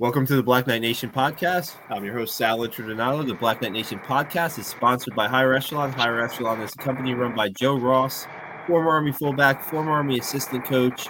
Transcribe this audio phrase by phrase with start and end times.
[0.00, 1.74] Welcome to the Black Knight Nation podcast.
[1.90, 3.26] I'm your host, Sal Interdonato.
[3.26, 5.90] The Black Knight Nation podcast is sponsored by Higher Echelon.
[5.90, 8.28] Higher Echelon is a company run by Joe Ross,
[8.68, 11.08] former Army fullback, former Army assistant coach,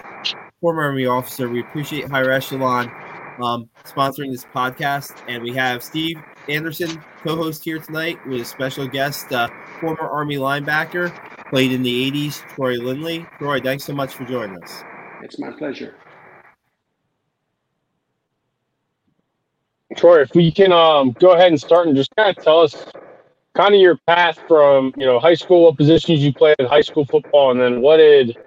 [0.59, 1.47] former Army officer.
[1.47, 2.91] We appreciate Higher Echelon
[3.43, 5.15] um, sponsoring this podcast.
[5.27, 6.17] And we have Steve
[6.47, 9.49] Anderson, co host here tonight, with a special guest, uh,
[9.79, 11.13] former Army linebacker,
[11.51, 13.27] played in the 80s, Troy Lindley.
[13.37, 14.83] Troy, thanks so much for joining us.
[15.21, 15.93] It's my pleasure.
[19.95, 22.85] Troy, if we can um, go ahead and start and just kind of tell us
[23.55, 26.81] kind of your path from you know high school, what positions you played in high
[26.81, 28.37] school football, and then what did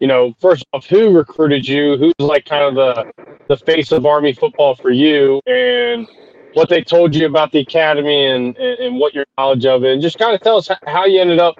[0.00, 3.12] you know first off who recruited you, who's like kind of the
[3.48, 6.06] the face of Army football for you, and
[6.54, 9.92] what they told you about the academy and and, and what your knowledge of it,
[9.92, 11.56] and just kind of tell us how you ended up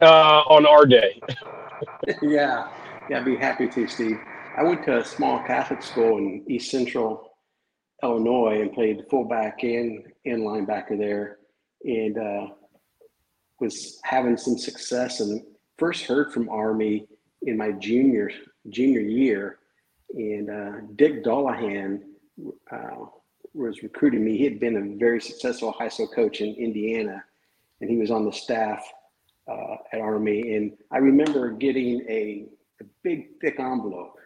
[0.00, 1.20] uh, on our day.
[2.22, 2.68] yeah,
[3.10, 4.18] yeah, I'd be happy to, Steve.
[4.56, 7.27] I went to a small Catholic school in East Central
[8.02, 11.38] Illinois and played fullback and and linebacker there,
[11.84, 12.46] and uh,
[13.60, 15.20] was having some success.
[15.20, 15.42] And
[15.78, 17.06] first heard from Army
[17.42, 18.30] in my junior
[18.68, 19.58] junior year,
[20.14, 22.02] and uh, Dick Dullahan
[22.70, 23.06] uh,
[23.54, 24.36] was recruiting me.
[24.36, 27.24] He had been a very successful high school coach in Indiana,
[27.80, 28.84] and he was on the staff
[29.50, 30.54] uh, at Army.
[30.54, 32.46] And I remember getting a,
[32.80, 34.17] a big thick envelope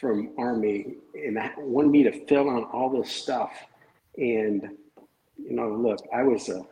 [0.00, 3.52] from Army and wanted me to fill out all this stuff.
[4.16, 4.68] And
[5.36, 6.64] you know, look, I was a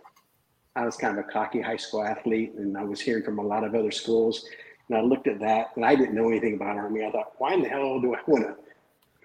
[0.75, 3.43] I was kind of a cocky high school athlete, and I was hearing from a
[3.43, 4.45] lot of other schools.
[4.89, 7.05] And I looked at that, and I didn't know anything about Army.
[7.05, 8.57] I thought, why in the hell do I want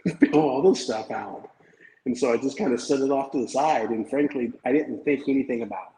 [0.07, 1.49] to fill all this stuff out?
[2.05, 3.89] And so I just kind of set it off to the side.
[3.89, 5.93] And frankly, I didn't think anything about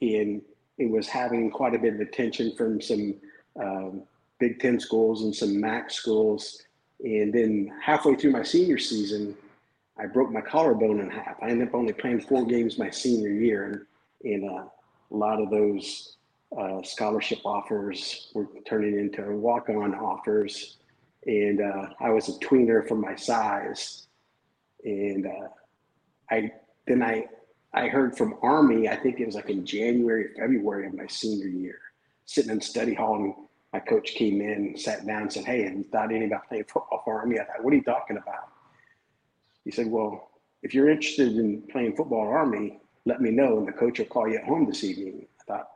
[0.00, 0.20] it.
[0.20, 0.42] And
[0.78, 3.14] it was having quite a bit of attention from some
[3.58, 4.02] um,
[4.38, 6.65] Big Ten schools and some MAC schools
[7.00, 9.36] and then halfway through my senior season,
[9.98, 11.36] I broke my collarbone in half.
[11.42, 14.64] I ended up only playing four games my senior year, and, and uh,
[15.10, 16.16] a lot of those
[16.56, 20.76] uh, scholarship offers were turning into walk-on offers.
[21.26, 24.06] And uh, I was a tweener for my size,
[24.84, 25.48] and uh,
[26.30, 26.52] I
[26.86, 27.26] then I
[27.74, 28.88] I heard from Army.
[28.88, 31.78] I think it was like in January, February of my senior year,
[32.26, 33.34] sitting in study hall and
[33.72, 37.02] my coach came in, sat down, said, "Hey, have you thought anything about playing football
[37.04, 38.48] for Army?" I thought, "What are you talking about?"
[39.64, 40.30] He said, "Well,
[40.62, 44.28] if you're interested in playing football Army, let me know, and the coach will call
[44.28, 45.68] you at home this evening." I thought,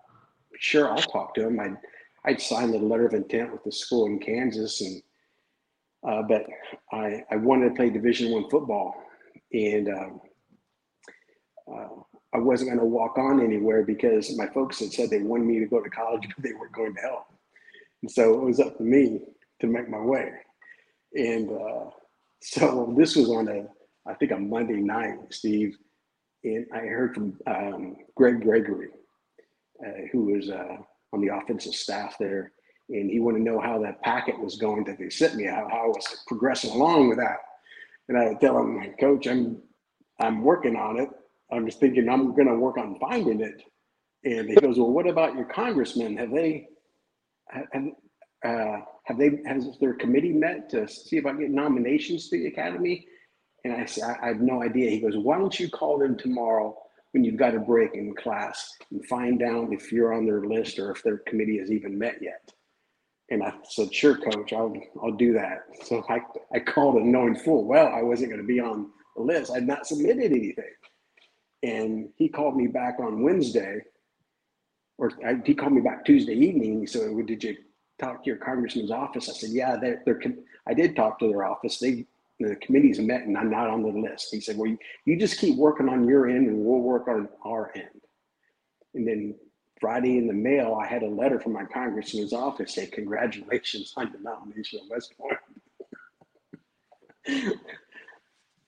[0.59, 1.77] "Sure, I'll talk to him." I'd
[2.25, 5.03] I'd signed a letter of intent with the school in Kansas, and
[6.07, 6.47] uh, but
[6.93, 8.95] I I wanted to play Division One football,
[9.53, 10.21] and um,
[11.71, 11.89] uh,
[12.33, 15.59] I wasn't going to walk on anywhere because my folks had said they wanted me
[15.59, 17.27] to go to college, but they weren't going to help.
[18.03, 19.21] And so it was up to me
[19.61, 20.33] to make my way.
[21.15, 21.91] And uh,
[22.43, 23.67] so this was on a,
[24.11, 25.77] I think a Monday night, Steve,
[26.43, 28.89] and I heard from um, Greg Gregory,
[29.87, 30.77] uh, who was uh,
[31.13, 32.53] on the offensive staff there,
[32.89, 35.69] and he wanted to know how that packet was going that they sent me, how,
[35.71, 37.39] how I was progressing along with that.
[38.09, 39.63] And I would tell him, Coach, I'm
[40.19, 41.09] I'm working on it.
[41.53, 43.63] I'm just thinking I'm going to work on finding it.
[44.25, 46.17] And he goes, Well, what about your congressman?
[46.17, 46.69] Have they
[47.53, 47.85] have,
[48.45, 52.47] uh, have they has their committee met to see if about getting nominations to the
[52.47, 53.07] academy?
[53.65, 54.91] And I said, I, I have no idea.
[54.91, 56.77] He goes, why don't you call them tomorrow
[57.13, 60.79] when you've got a break in class and find out if you're on their list
[60.79, 62.53] or if their committee has even met yet.
[63.31, 65.65] And I said, sure, coach, I'll, I'll do that.
[65.85, 66.21] So I,
[66.53, 69.53] I called him knowing full well I wasn't going to be on the list.
[69.53, 70.65] I'd not submitted anything.
[71.63, 73.83] And he called me back on Wednesday
[75.01, 76.81] or I, he called me back Tuesday evening.
[76.81, 77.57] He said, well, "Did you
[77.99, 80.21] talk to your congressman's office?" I said, "Yeah, they're, they're
[80.69, 81.79] I did talk to their office.
[81.79, 82.07] They
[82.39, 85.41] the committee's met, and I'm not on the list." He said, "Well, you, you just
[85.41, 88.03] keep working on your end, and we'll work on our end."
[88.95, 89.35] And then
[89.81, 94.13] Friday in the mail, I had a letter from my congressman's office saying, "Congratulations on
[94.13, 95.39] your nomination at West Point."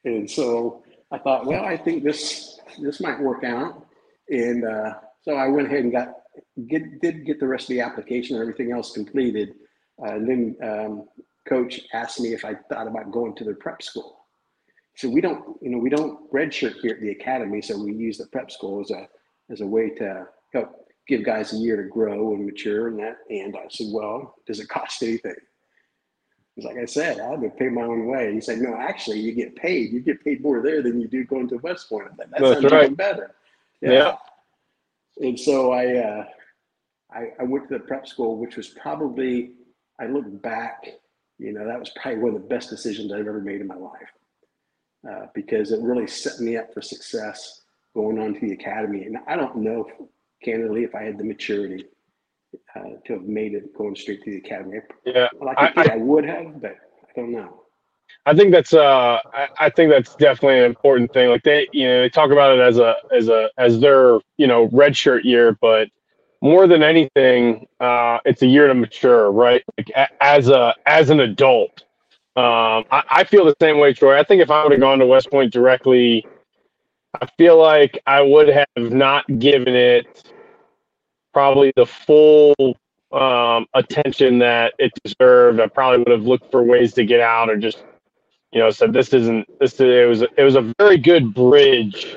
[0.04, 3.86] and so I thought, well, I think this this might work out,
[4.30, 6.21] and uh, so I went ahead and got
[6.68, 9.54] get, did get the rest of the application and everything else completed.
[10.02, 11.08] Uh, and then um,
[11.48, 14.26] coach asked me if I thought about going to the prep school.
[14.96, 17.62] So we don't, you know, we don't redshirt here at the academy.
[17.62, 19.08] So we use the prep school as a,
[19.50, 23.18] as a way to help give guys a year to grow and mature and that.
[23.30, 25.34] And I said, well, does it cost anything?
[26.54, 28.32] He's like I said, I had to pay my own way.
[28.34, 29.90] He said, no, actually you get paid.
[29.90, 32.08] You get paid more there than you do going to West Point.
[32.18, 32.84] That sounds right.
[32.84, 33.34] even better.
[33.80, 33.90] Yeah.
[33.90, 34.16] yeah.
[35.18, 36.24] And so I, uh,
[37.12, 39.52] I, I went to the prep school, which was probably,
[40.00, 40.86] I look back,
[41.38, 43.76] you know, that was probably one of the best decisions I've ever made in my
[43.76, 44.08] life.
[45.08, 47.62] uh, because it really set me up for success
[47.94, 49.04] going on to the academy.
[49.04, 49.86] And I don't know,
[50.42, 51.86] candidly, if I had the maturity
[52.76, 54.78] uh, to have made it going straight to the academy.
[55.04, 57.61] Yeah, like I, I, I would have, but I don't know.
[58.24, 61.28] I think that's uh I, I, think that's definitely an important thing.
[61.28, 64.46] Like they you know they talk about it as a as a as their you
[64.46, 65.88] know red shirt year, but
[66.40, 69.62] more than anything, uh, it's a year to mature, right?
[69.78, 71.84] Like a, as a as an adult.
[72.34, 74.18] Um, I, I feel the same way, Troy.
[74.18, 76.26] I think if I would have gone to West Point directly,
[77.20, 80.32] I feel like I would have not given it
[81.32, 82.54] probably the full
[83.12, 85.60] um, attention that it deserved.
[85.60, 87.84] I probably would have looked for ways to get out or just
[88.52, 89.80] you know, said this isn't this.
[89.80, 92.16] It was it was a very good bridge.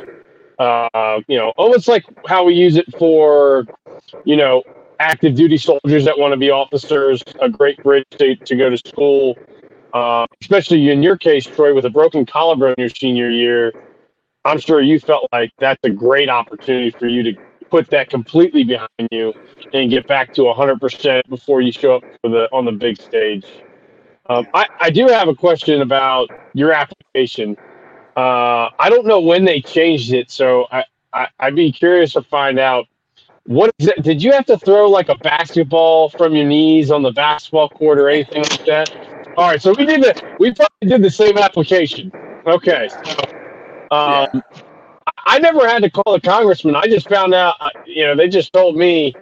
[0.59, 3.65] Uh, you know, almost like how we use it for,
[4.23, 4.63] you know,
[4.99, 7.23] active duty soldiers that want to be officers.
[7.41, 9.37] A great bridge to, to go to school.
[9.93, 13.71] Uh, especially in your case, Troy, with a broken collarbone your senior year,
[14.43, 17.33] I'm sure you felt like that's a great opportunity for you to
[17.69, 19.33] put that completely behind you
[19.73, 23.45] and get back to 100% before you show up for the on the big stage.
[24.27, 27.55] Um, I, I do have a question about your application.
[28.17, 30.83] Uh, I don't know when they changed it, so I,
[31.13, 32.87] I, I'd be curious to find out
[33.45, 34.01] what is it?
[34.01, 37.99] Did you have to throw like a basketball from your knees on the basketball court
[37.99, 38.95] or anything like that?
[39.37, 42.11] All right, so we did the we probably did the same application.
[42.47, 43.11] Okay, so,
[43.91, 44.41] um, yeah.
[45.27, 46.75] I never had to call a congressman.
[46.75, 49.13] I just found out, uh, you know, they just told me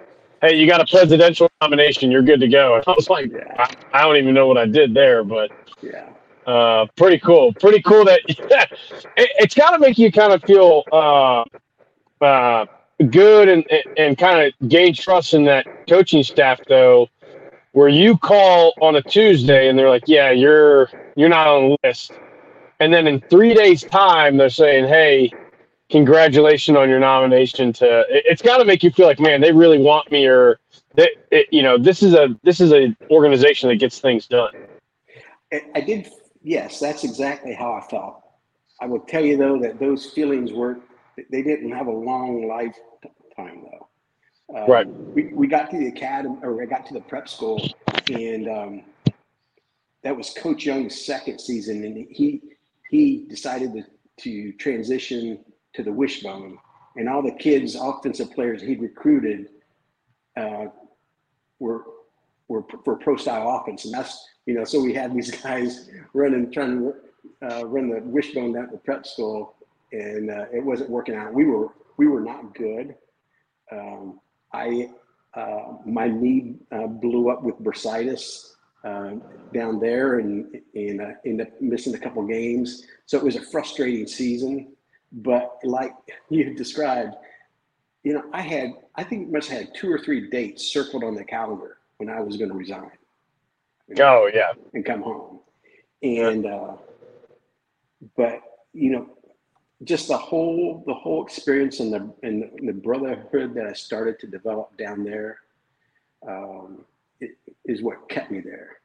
[0.44, 2.76] hey, you got a presidential nomination, you're good to go.
[2.76, 3.56] And I was like, yeah.
[3.58, 5.52] I, I, don't even know what I did there, but
[5.82, 6.10] yeah,
[6.46, 7.54] uh, pretty cool.
[7.54, 8.66] Pretty cool that yeah,
[9.18, 11.44] it, has got to make you kind of feel uh,
[12.24, 12.66] uh,
[13.10, 13.66] good and
[13.98, 17.08] and kind of gain trust in that coaching staff, though.
[17.72, 21.78] Where you call on a Tuesday and they're like, yeah, you're you're not on the
[21.84, 22.12] list,
[22.80, 25.32] and then in three days' time they're saying, hey
[25.94, 29.52] congratulations on your nomination to it, has got to make you feel like man they
[29.52, 30.60] really want me or
[30.96, 31.12] that
[31.52, 34.52] you know this is a this is a organization that gets things done.
[35.76, 36.10] I did
[36.42, 38.24] yes that's exactly how i felt.
[38.82, 40.80] I will tell you though that those feelings were
[41.16, 43.88] they didn't have a long lifetime though.
[44.58, 44.88] Um, right.
[44.88, 47.62] we, we got to the academy or i got to the prep school
[48.12, 48.82] and um,
[50.02, 52.42] that was coach young's second season and he
[52.90, 53.84] he decided to,
[54.24, 55.40] to transition
[55.74, 56.58] to the wishbone,
[56.96, 59.50] and all the kids, offensive players he'd recruited,
[60.38, 60.66] uh,
[61.60, 61.84] were
[62.48, 64.64] were for pro style offense, and that's you know.
[64.64, 66.96] So we had these guys running, trying to
[67.42, 69.56] uh, run the wishbone down the prep school,
[69.92, 71.34] and uh, it wasn't working out.
[71.34, 72.96] We were we were not good.
[73.72, 74.20] Um,
[74.54, 74.90] I
[75.34, 78.54] uh, my knee uh, blew up with bursitis
[78.84, 79.16] uh,
[79.54, 82.86] down there, and and uh, ended up missing a couple games.
[83.06, 84.73] So it was a frustrating season.
[85.14, 85.94] But like
[86.30, 87.16] you described,
[88.04, 91.16] you know, I had, I think must have had two or three dates circled on
[91.16, 92.92] the calendar when I was going to resign.
[93.88, 94.52] You know, oh, yeah.
[94.74, 95.40] And come home.
[96.02, 96.74] And, uh,
[98.18, 98.42] but,
[98.74, 99.10] you know,
[99.86, 104.28] just the whole, the whole experience and the, and the brotherhood that I started to
[104.28, 105.40] develop down there
[106.28, 106.86] um,
[107.20, 108.78] it, is what kept me there.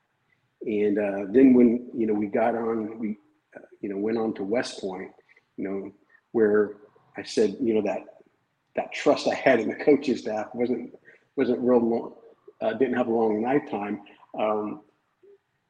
[0.63, 3.19] And uh, then when, you know, we got on, we,
[3.57, 5.11] uh, you know, went on to West Point,
[5.57, 5.93] you know,
[6.33, 6.73] where
[7.17, 8.05] I said, you know, that
[8.77, 10.95] that trust I had in the coaching staff wasn't
[11.37, 12.15] wasn't real long,
[12.61, 14.03] uh, didn't have a long lifetime.
[14.39, 14.83] Um,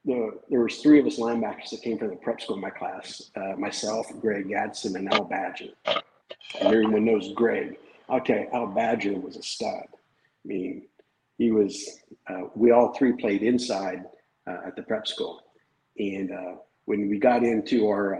[0.04, 2.70] the, there was three of us linebackers that came from the prep school in my
[2.70, 5.70] class, uh, myself, Greg Gadsden, and Al Badger.
[5.86, 6.02] And
[6.60, 7.76] everyone knows Greg.
[8.08, 9.84] You, Al Badger was a stud.
[9.84, 10.86] I mean,
[11.36, 14.04] he was, uh, we all three played inside
[14.46, 15.42] uh, at the prep school.
[15.98, 16.54] And uh,
[16.86, 18.14] when we got into our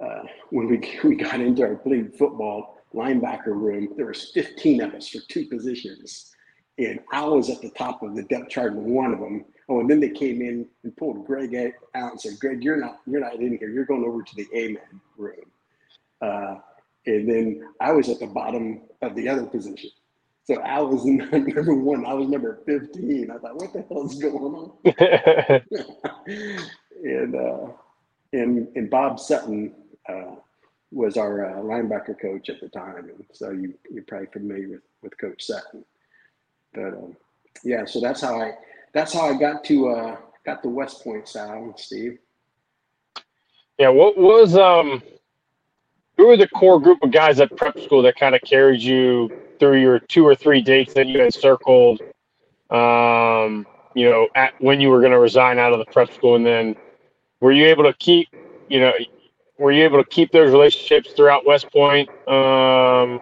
[0.00, 4.94] uh, when we, we got into our playing football linebacker room, there was 15 of
[4.94, 6.34] us for two positions.
[6.78, 9.44] And I was at the top of the depth chart in one of them.
[9.68, 11.54] Oh, and then they came in and pulled Greg
[11.94, 13.68] out and said, Greg, you're not, you're not in here.
[13.68, 15.34] You're going over to the A-man room.
[16.22, 16.56] Uh,
[17.06, 19.90] and then I was at the bottom of the other position.
[20.44, 22.06] So I was number one.
[22.06, 23.30] I was number 15.
[23.30, 24.72] I thought, what the hell is going on?
[27.04, 27.66] and, uh,
[28.32, 29.74] and, and Bob Sutton
[30.08, 30.36] uh,
[30.90, 34.82] was our uh, linebacker coach at the time, and so you you're probably familiar with
[35.02, 35.84] with Coach Sutton.
[36.72, 37.16] But um,
[37.64, 38.52] yeah, so that's how I
[38.92, 42.18] that's how I got to uh, got the West Point style, Steve.
[43.78, 45.02] Yeah, what was um
[46.16, 49.30] who were the core group of guys at prep school that kind of carried you
[49.58, 52.00] through your two or three dates that you had circled
[52.70, 56.36] um you know at when you were going to resign out of the prep school
[56.36, 56.76] and then
[57.40, 58.28] were you able to keep
[58.68, 58.92] you know
[59.58, 62.08] were you able to keep those relationships throughout West Point?
[62.28, 63.20] Um,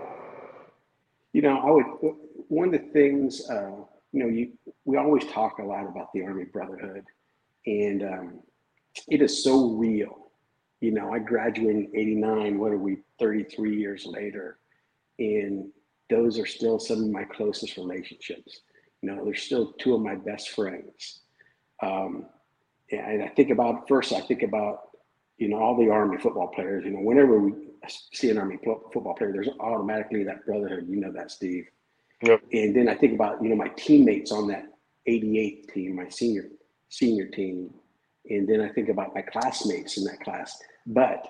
[1.32, 2.14] you know, I would.
[2.48, 3.72] One of the things, uh,
[4.12, 4.52] you know, you
[4.84, 7.04] we always talk a lot about the Army Brotherhood,
[7.66, 8.40] and um,
[9.08, 10.30] it is so real.
[10.80, 12.58] You know, I graduated in '89.
[12.58, 12.98] What are we?
[13.18, 14.58] 33 years later,
[15.18, 15.70] and
[16.10, 18.60] those are still some of my closest relationships.
[19.02, 21.20] You know, they're still two of my best friends.
[21.82, 22.26] Um,
[22.90, 24.85] and I think about first, I think about
[25.38, 26.84] you know all the Army football players.
[26.84, 27.52] You know, whenever we
[28.12, 30.86] see an Army football player, there's automatically that brotherhood.
[30.88, 31.66] You know that, Steve.
[32.22, 32.42] Yep.
[32.52, 34.66] And then I think about you know my teammates on that
[35.06, 36.48] 88 team, my senior
[36.88, 37.72] senior team,
[38.28, 40.56] and then I think about my classmates in that class.
[40.86, 41.26] But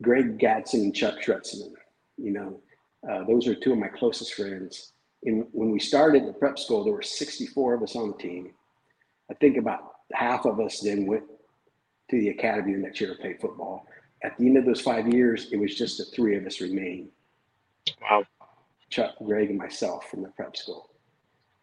[0.00, 1.72] Greg Gadsden and Chuck Schretzman,
[2.16, 2.60] you know,
[3.08, 4.92] uh, those are two of my closest friends.
[5.24, 8.52] And when we started the prep school, there were 64 of us on the team.
[9.30, 11.24] I think about half of us then went
[12.12, 13.86] to the academy year to play football.
[14.22, 17.08] At the end of those five years, it was just the three of us remain.
[18.00, 18.24] Wow.
[18.90, 20.90] Chuck, Greg, and myself from the prep school.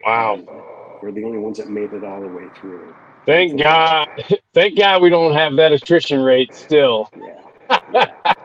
[0.03, 0.35] Wow.
[0.35, 0.47] And
[1.01, 2.93] we're the only ones that made it all the way through.
[3.25, 4.07] Thank God.
[4.53, 7.09] Thank God we don't have that attrition rate still.
[7.71, 8.33] Yeah.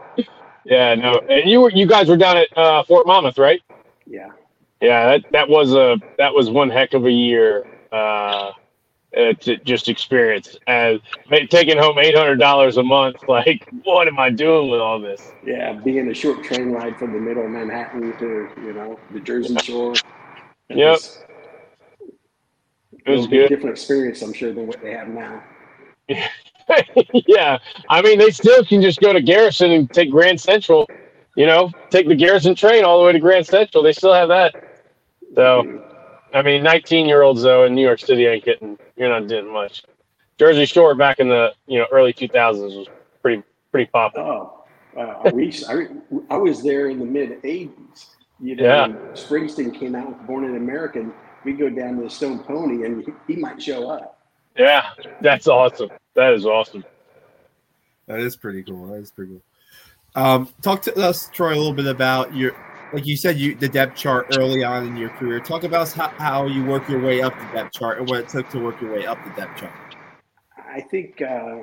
[0.64, 1.20] Yeah, no.
[1.28, 3.60] And you were you guys were down at uh, Fort Monmouth, right?
[4.06, 4.30] Yeah.
[4.80, 7.66] Yeah, that that was a that was one heck of a year.
[7.92, 8.52] Uh,
[9.16, 11.00] uh, to just experience as
[11.50, 13.18] taking home eight hundred dollars a month.
[13.28, 15.34] Like, what am I doing with all this?
[15.42, 19.20] Yeah, being a short train ride from the middle of Manhattan to you know the
[19.20, 19.94] Jersey Shore.
[20.70, 20.84] It Yep.
[20.84, 21.24] was-
[23.06, 23.48] It was a big good.
[23.48, 25.42] different experience, I'm sure, than what they have now.
[27.28, 30.90] yeah, I mean, they still can just go to Garrison and take Grand Central.
[31.36, 33.82] You know, take the Garrison train all the way to Grand Central.
[33.84, 34.54] They still have that.
[35.36, 35.66] So,
[36.34, 38.78] I mean, 19 year olds though in New York City ain't getting.
[38.96, 39.84] You're not getting much.
[40.38, 42.88] Jersey Shore back in the you know early 2000s was
[43.22, 44.26] pretty pretty popular.
[44.26, 44.64] Oh,
[44.98, 45.86] uh, we, I,
[46.30, 48.06] I was there in the mid '80s.
[48.40, 48.86] You know, Yeah.
[48.88, 51.12] when Springsteen came out with "Born in America." and
[51.44, 54.18] We go down to the Stone Pony, and he, he might show up.
[54.56, 55.90] Yeah, that's awesome.
[56.14, 56.84] That is awesome.
[58.06, 58.86] That is pretty cool.
[58.88, 59.42] That is pretty cool.
[60.22, 62.52] Um, talk to us, Troy, a little bit about your,
[62.92, 65.40] like you said, you the depth chart early on in your career.
[65.40, 68.28] Talk about how, how you work your way up the depth chart and what it
[68.28, 69.72] took to work your way up the depth chart.
[70.56, 71.60] I think uh,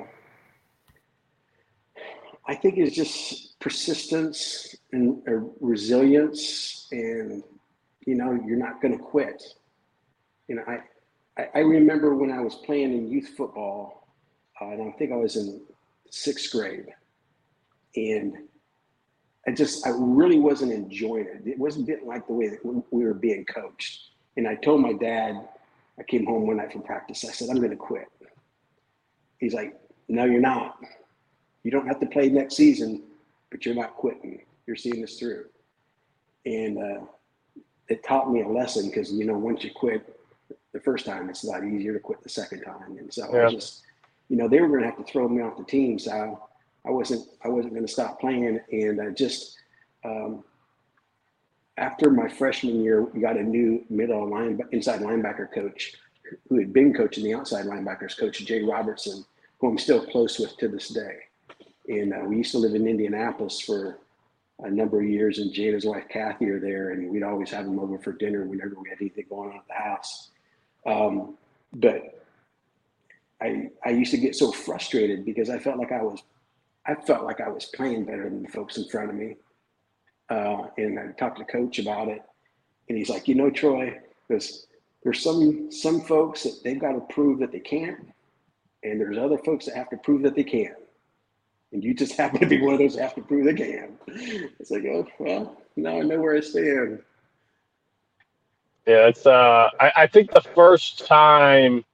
[2.46, 7.42] I think it's just persistence and uh, resilience, and
[8.06, 9.42] you know you're not going to quit.
[10.48, 10.78] You know, I,
[11.40, 14.08] I I remember when I was playing in youth football,
[14.60, 15.62] uh, and I think I was in
[16.10, 16.86] sixth grade,
[17.96, 18.34] and
[19.46, 21.46] I just I really wasn't enjoying it.
[21.46, 24.10] It wasn't didn't like the way that we we were being coached.
[24.36, 25.48] And I told my dad,
[25.98, 27.24] I came home one night from practice.
[27.24, 28.08] I said I'm going to quit.
[29.38, 30.78] He's like, no, you're not.
[31.64, 33.02] You don't have to play next season,
[33.50, 34.42] but you're not quitting.
[34.66, 35.46] You're seeing this through.
[36.46, 37.00] And uh,
[37.88, 40.18] it taught me a lesson because, you know, once you quit
[40.72, 42.96] the first time, it's a lot easier to quit the second time.
[42.98, 43.48] And so Yeah.
[43.48, 43.82] I just,
[44.28, 45.98] you know, they were going to have to throw me off the team.
[45.98, 46.40] So
[46.86, 48.60] I wasn't, I wasn't going to stop playing.
[48.70, 49.56] And I just,
[50.04, 50.44] um,
[51.76, 55.94] after my freshman year, we got a new middle line, inside linebacker coach
[56.48, 59.24] who had been coaching the outside linebackers, Coach Jay Robertson,
[59.58, 61.18] who I'm still close with to this day.
[61.88, 63.98] And uh, we used to live in Indianapolis for
[64.60, 67.50] a number of years, and Jay and his wife Kathy are there, and we'd always
[67.50, 70.30] have them over for dinner whenever we had anything going on at the house.
[70.86, 71.36] Um,
[71.72, 72.24] but
[73.40, 76.22] I I used to get so frustrated because I felt like I was
[76.86, 79.36] I felt like I was playing better than the folks in front of me.
[80.28, 82.22] Uh, and I talked to coach about it,
[82.88, 84.66] and he's like, you know, Troy, because
[85.04, 87.98] there's some some folks that they've got to prove that they can't,
[88.82, 90.74] and there's other folks that have to prove that they can.
[91.72, 93.98] And you just happen to be one of those that have to prove they can.
[94.06, 97.00] It's like, oh well, now I know where I stand.
[98.86, 101.84] Yeah, it's uh I, I think the first time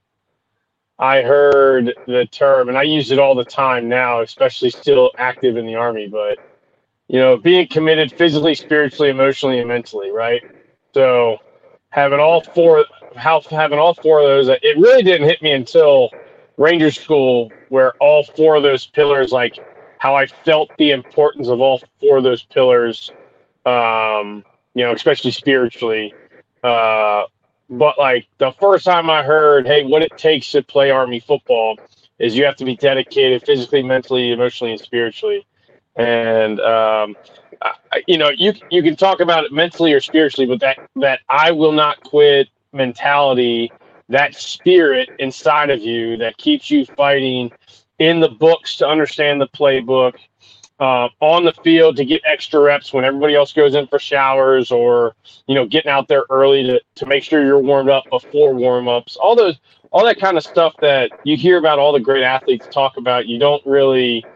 [0.98, 5.56] I heard the term, and I use it all the time now, especially still active
[5.56, 6.38] in the army, but
[7.08, 10.42] you know, being committed physically, spiritually, emotionally, and mentally, right?
[10.94, 11.38] So
[11.90, 12.84] having all four
[13.16, 16.10] how having all four of those, it really didn't hit me until
[16.56, 19.60] Ranger School, where all four of those pillars, like
[19.98, 23.12] how I felt the importance of all four of those pillars,
[23.66, 26.16] um, you know, especially spiritually.
[26.62, 27.24] Uh,
[27.70, 31.78] but like the first time I heard, hey, what it takes to play Army football
[32.18, 35.46] is you have to be dedicated physically, mentally, emotionally, and spiritually.
[35.96, 37.16] And um,
[37.62, 41.20] I, you know, you you can talk about it mentally or spiritually, but that that
[41.28, 43.74] I will not quit mentality,
[44.08, 47.52] that spirit inside of you that keeps you fighting
[47.98, 50.14] in the books to understand the playbook,
[50.80, 54.70] uh, on the field to get extra reps when everybody else goes in for showers
[54.70, 55.14] or
[55.46, 59.16] you know getting out there early to, to make sure you're warmed up before warm-ups.
[59.16, 59.58] All those
[59.90, 63.26] all that kind of stuff that you hear about all the great athletes talk about
[63.26, 64.28] you don't really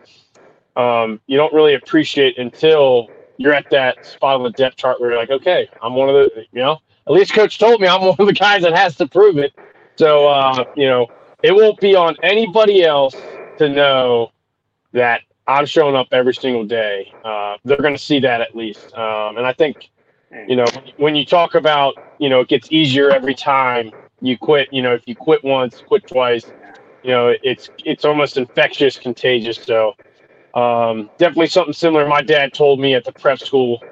[0.77, 5.11] um, you don't really appreciate until you're at that spot on the depth chart where
[5.11, 8.01] you're like okay i'm one of the you know at least coach told me i'm
[8.07, 9.53] one of the guys that has to prove it.
[9.99, 11.09] So uh, you know
[11.43, 14.33] it won't be on anybody else to know
[14.93, 17.15] that I'm showing up every single day.
[17.25, 18.95] Uh, they're going to see that at least.
[18.95, 19.91] Um, and I think,
[20.47, 24.69] you know, when you talk about, you know, it gets easier every time you quit.
[24.73, 26.53] You know, if you quit once, quit twice,
[27.03, 29.59] you know, it's it's almost infectious, contagious.
[29.59, 29.95] So
[30.55, 32.07] um, definitely something similar.
[32.07, 33.85] My dad told me at the prep school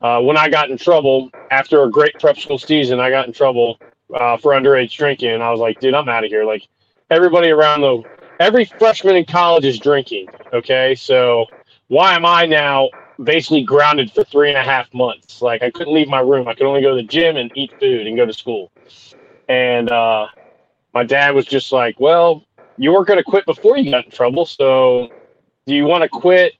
[0.00, 3.00] uh, when I got in trouble after a great prep school season.
[3.00, 3.78] I got in trouble
[4.14, 6.44] uh, for underage drinking, and I was like, dude, I'm out of here.
[6.44, 6.66] Like
[7.10, 8.04] everybody around the
[8.38, 10.28] every freshman in college is drinking.
[10.52, 11.46] Okay, so
[11.88, 12.90] why am I now
[13.22, 15.42] basically grounded for three and a half months?
[15.42, 16.48] Like I couldn't leave my room.
[16.48, 18.70] I could only go to the gym and eat food and go to school.
[19.48, 20.26] And uh,
[20.94, 22.44] my dad was just like, "Well,
[22.76, 25.08] you weren't going to quit before you got in trouble, so
[25.66, 26.54] do you want to quit?"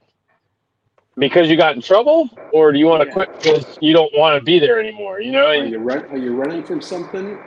[1.19, 3.15] Because you got in trouble, or do you want to yeah.
[3.15, 5.19] quit because you don't want to be there anymore?
[5.19, 7.39] You know, are you, run, are you running from something?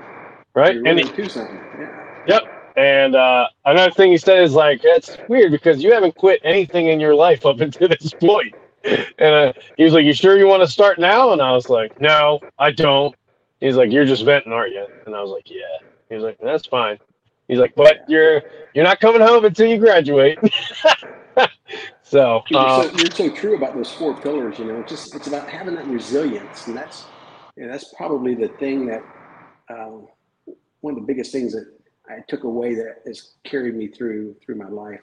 [0.55, 1.55] Right, and he, to something.
[1.79, 2.08] Yeah.
[2.79, 6.87] And uh, another thing he said is like, that's weird because you haven't quit anything
[6.87, 8.55] in your life up until this point.
[8.85, 11.33] And uh, he was like, you sure you want to start now?
[11.33, 13.13] And I was like, no, I don't.
[13.59, 14.87] He's like, you're just venting, aren't you?
[15.05, 15.59] And I was like, yeah.
[16.07, 16.97] He was like, that's fine.
[17.49, 18.43] He's like, but you're
[18.73, 20.39] you're not coming home until you graduate.
[22.01, 24.57] so, you're, uh, so, you're so true about those four pillars.
[24.57, 27.05] You know, it's just it's about having that resilience, and that's
[27.57, 29.03] you know, that's probably the thing that
[29.69, 30.07] um,
[30.79, 31.78] one of the biggest things that
[32.09, 35.01] I took away that has carried me through through my life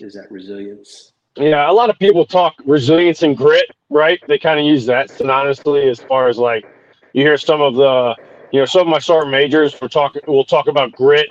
[0.00, 1.12] is that resilience.
[1.36, 4.20] Yeah, a lot of people talk resilience and grit, right?
[4.26, 6.66] They kind of use that synonymously as far as like
[7.12, 8.16] you hear some of the
[8.50, 11.28] you know some of my sergeant majors will talk will talk about grit,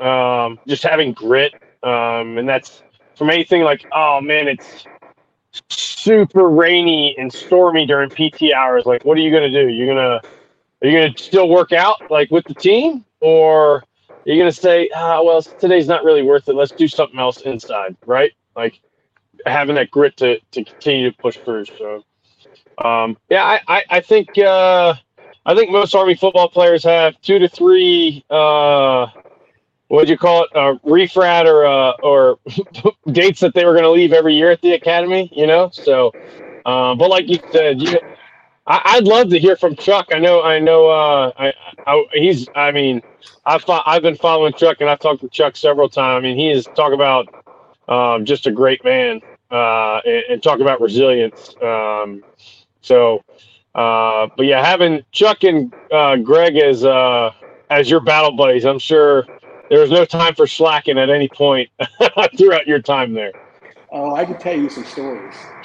[0.00, 1.52] um, just having grit,
[1.82, 2.82] um, and that's
[3.16, 4.88] from anything like oh man, it's
[5.70, 8.86] super rainy and stormy during PT hours.
[8.86, 9.68] Like, what are you gonna do?
[9.68, 10.22] You're gonna
[10.82, 13.84] are you gonna still work out like with the team, or
[14.24, 16.54] you're gonna say, ah, well, today's not really worth it.
[16.56, 18.32] Let's do something else inside, right?
[18.56, 18.80] Like
[19.46, 21.66] having that grit to to continue to push through.
[21.66, 22.04] So,
[22.84, 24.94] um, yeah, I I, I think uh,
[25.46, 28.24] I think most Army football players have two to three.
[28.30, 29.08] Uh,
[29.88, 30.50] what'd you call it?
[30.54, 32.38] A Uh, refrat or uh, or
[33.12, 35.30] dates that they were going to leave every year at the academy.
[35.32, 36.14] You know, so.
[36.66, 37.94] Uh, but like you said, you
[38.66, 40.08] I, would love to hear from Chuck.
[40.12, 40.88] I know, I know.
[40.88, 41.54] Uh, I,
[41.86, 42.48] I, he's.
[42.56, 43.02] I mean,
[43.46, 46.18] I've I've been following Chuck, and I've talked to Chuck several times.
[46.18, 47.28] I mean, he is talk about
[47.88, 51.54] um, just a great man, uh, and, and, talk about resilience.
[51.62, 52.24] Um,
[52.80, 53.22] so,
[53.74, 57.30] uh, but yeah, having Chuck and uh, Greg as uh,
[57.70, 59.26] as your battle buddies, I'm sure
[59.70, 61.70] there was no time for slacking at any point
[62.38, 63.32] throughout your time there.
[63.90, 65.34] Oh, I can tell you some stories.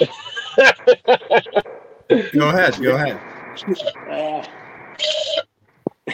[2.32, 2.80] go ahead.
[2.80, 3.20] Go ahead.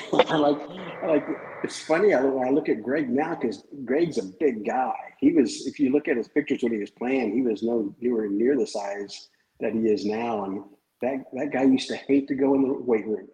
[0.13, 0.59] I like,
[1.03, 1.27] I like.
[1.63, 2.15] It's funny.
[2.15, 4.95] I, when I look at Greg now, because Greg's a big guy.
[5.19, 7.95] He was, if you look at his pictures when he was playing, he was no
[8.01, 9.29] nowhere near the size
[9.61, 10.45] that he is now.
[10.45, 10.65] And
[11.03, 13.29] that that guy used to hate to go in the weight room.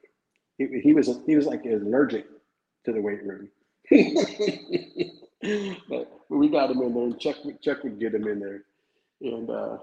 [0.58, 2.26] He, he was he was like allergic
[2.84, 3.48] to the weight room.
[5.88, 8.64] but we got him in there, and Chuck Chuck would get him in there,
[9.20, 9.78] and uh,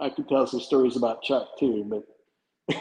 [0.00, 2.04] I could tell some stories about Chuck too, but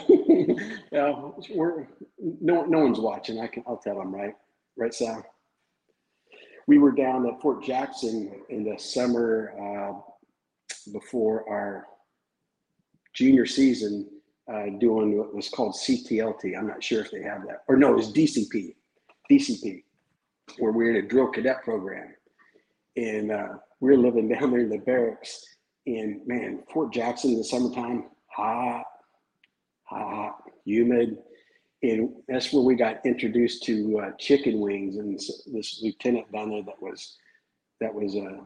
[0.91, 1.13] yeah,
[1.50, 1.88] we're
[2.20, 3.39] no no one's watching.
[3.39, 4.34] I can I'll tell them right,
[4.78, 5.26] right, Sal.
[6.67, 10.00] We were down at Fort Jackson in the summer uh,
[10.91, 11.88] before our
[13.13, 14.08] junior season,
[14.52, 16.58] uh, doing what was called CTLT.
[16.58, 18.76] I'm not sure if they have that, or no, it was DCP,
[19.30, 19.84] DCP,
[20.60, 22.13] where we we're in a drill cadet program,
[22.96, 23.48] and uh,
[23.80, 25.44] we we're living down there in the barracks
[25.88, 28.84] and man, Fort Jackson in the summertime, hot,
[29.91, 31.17] hot, humid.
[31.84, 34.97] And that's where we got introduced to uh, chicken wings.
[34.97, 37.17] And this lieutenant down there that was
[37.80, 38.43] that was uh,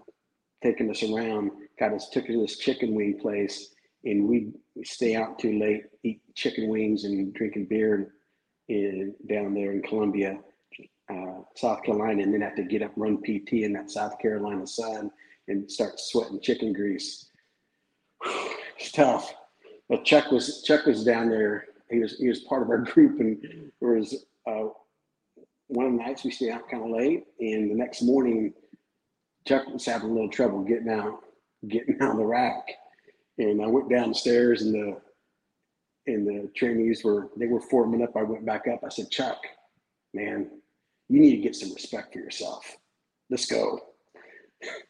[0.63, 3.73] taking us around got us took to this chicken wing place,
[4.05, 4.51] and we
[4.83, 8.13] stay out too late, eat chicken wings and drinking beer
[8.69, 10.39] in, down there in Columbia,
[11.11, 14.65] uh, South Carolina, and then have to get up run PT in that South Carolina
[14.65, 15.11] sun
[15.47, 17.29] and start sweating chicken grease.
[18.77, 19.33] It's tough.
[19.89, 21.65] But Chuck was Chuck was down there.
[21.89, 24.69] He was he was part of our group, and there was uh,
[25.67, 28.53] one of the nights we stayed out kind of late, and the next morning,
[29.47, 31.19] Chuck was having a little trouble getting out,
[31.67, 32.67] getting out of the rack,
[33.37, 35.01] And I went downstairs and the
[36.07, 38.15] and the trainees were they were forming up.
[38.15, 38.81] I went back up.
[38.85, 39.39] I said, Chuck,
[40.13, 40.49] man,
[41.09, 42.77] you need to get some respect for yourself.
[43.29, 43.81] Let's go.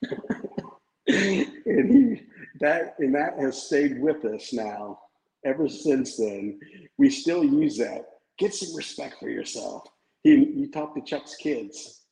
[1.07, 2.21] and he
[2.59, 4.99] that and that has stayed with us now
[5.45, 6.59] ever since then.
[6.97, 8.05] We still use that.
[8.37, 9.87] Get some respect for yourself.
[10.23, 12.05] He, you talk to Chuck's kids,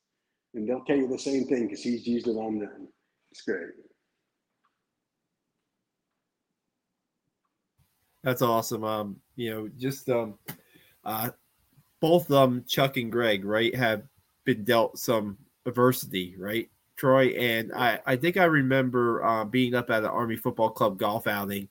[0.53, 2.87] and they'll tell you the same thing because he's used it on them.
[3.31, 3.69] It's great.
[8.23, 8.83] That's awesome.
[8.83, 10.35] Um, you know, just um,
[11.03, 11.31] uh,
[11.99, 14.03] both um Chuck and Greg, right, have
[14.45, 16.69] been dealt some adversity, right?
[17.03, 20.97] Troy and I, I think I remember uh, being up at an Army Football Club
[20.97, 21.67] golf outing,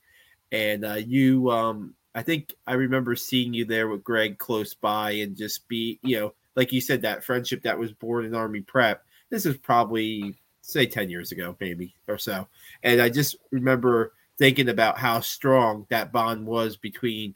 [0.51, 5.13] and uh, you, um, I think I remember seeing you there with Greg close by,
[5.13, 8.61] and just be, you know, like you said, that friendship that was born in Army
[8.61, 9.07] Prep.
[9.31, 12.47] This is probably say ten years ago, maybe or so,
[12.83, 17.35] and I just remember thinking about how strong that bond was between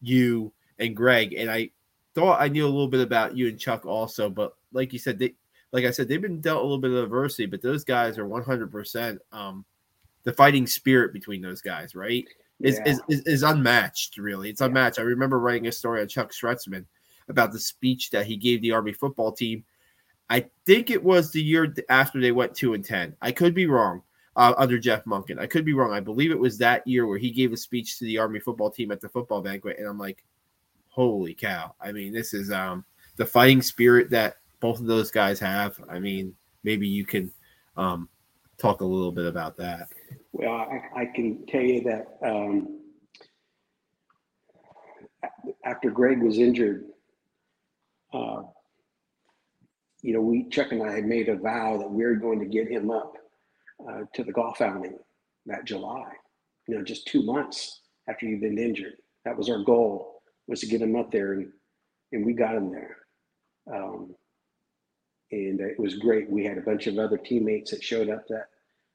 [0.00, 1.72] you and Greg, and I
[2.14, 5.18] thought I knew a little bit about you and Chuck also, but like you said,
[5.18, 5.34] they,
[5.74, 8.24] like I said, they've been dealt a little bit of adversity, but those guys are
[8.24, 9.64] 100% um,
[10.22, 12.24] the fighting spirit between those guys, right?
[12.60, 12.92] Is, yeah.
[12.92, 14.50] is, is, is, unmatched, really.
[14.50, 15.00] It's unmatched.
[15.00, 16.84] I remember writing a story on Chuck Schretzman
[17.28, 19.64] about the speech that he gave the Army football team.
[20.30, 23.16] I think it was the year after they went 2 and 10.
[23.20, 24.02] I could be wrong.
[24.36, 25.38] Uh, under Jeff Monken.
[25.38, 25.92] I could be wrong.
[25.92, 28.68] I believe it was that year where he gave a speech to the Army football
[28.68, 30.24] team at the football banquet, and I'm like,
[30.88, 31.76] holy cow!
[31.80, 32.84] I mean, this is um,
[33.14, 35.78] the fighting spirit that both of those guys have.
[35.90, 37.30] I mean, maybe you can
[37.76, 38.08] um,
[38.56, 39.88] talk a little bit about that.
[40.32, 42.80] Well, I, I can tell you that um,
[45.66, 46.86] after Greg was injured,
[48.14, 48.44] uh,
[50.00, 52.46] you know, we Chuck and I had made a vow that we are going to
[52.46, 53.18] get him up
[53.86, 54.96] uh, to the golf outing
[55.44, 56.10] that July.
[56.68, 58.94] You know, just two months after he'd been injured.
[59.26, 61.52] That was our goal was to get him up there, and
[62.12, 62.96] and we got him there.
[63.70, 64.14] Um,
[65.34, 66.30] and it was great.
[66.30, 68.46] We had a bunch of other teammates that showed up that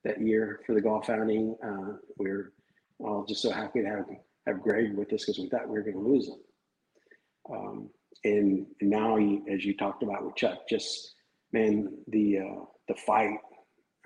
[0.06, 1.56] that year for the golf outing.
[1.64, 2.54] Uh, we are
[3.00, 4.06] all just so happy to have
[4.48, 6.40] have Greg with us because we thought we were going to lose him.
[7.52, 7.90] Um,
[8.24, 11.16] and, now, he, as you talked about with Chuck, just
[11.52, 13.38] man, the uh, the fight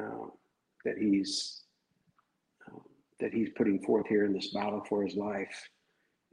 [0.01, 0.27] uh,
[0.85, 1.63] that he's
[2.67, 2.79] uh,
[3.19, 5.69] that he's putting forth here in this battle for his life,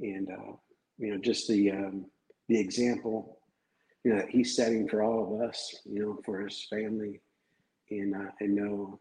[0.00, 0.52] and uh,
[0.98, 2.06] you know, just the um,
[2.48, 3.39] the example
[4.04, 7.20] you know, he's setting for all of us, you know, for his family.
[7.90, 8.98] And uh, I know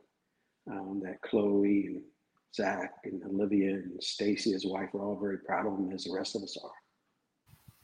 [0.69, 2.01] um, that Chloe and
[2.53, 6.13] Zach and Olivia and Stacy, his wife, are all very proud of him, as the
[6.13, 6.71] rest of us are.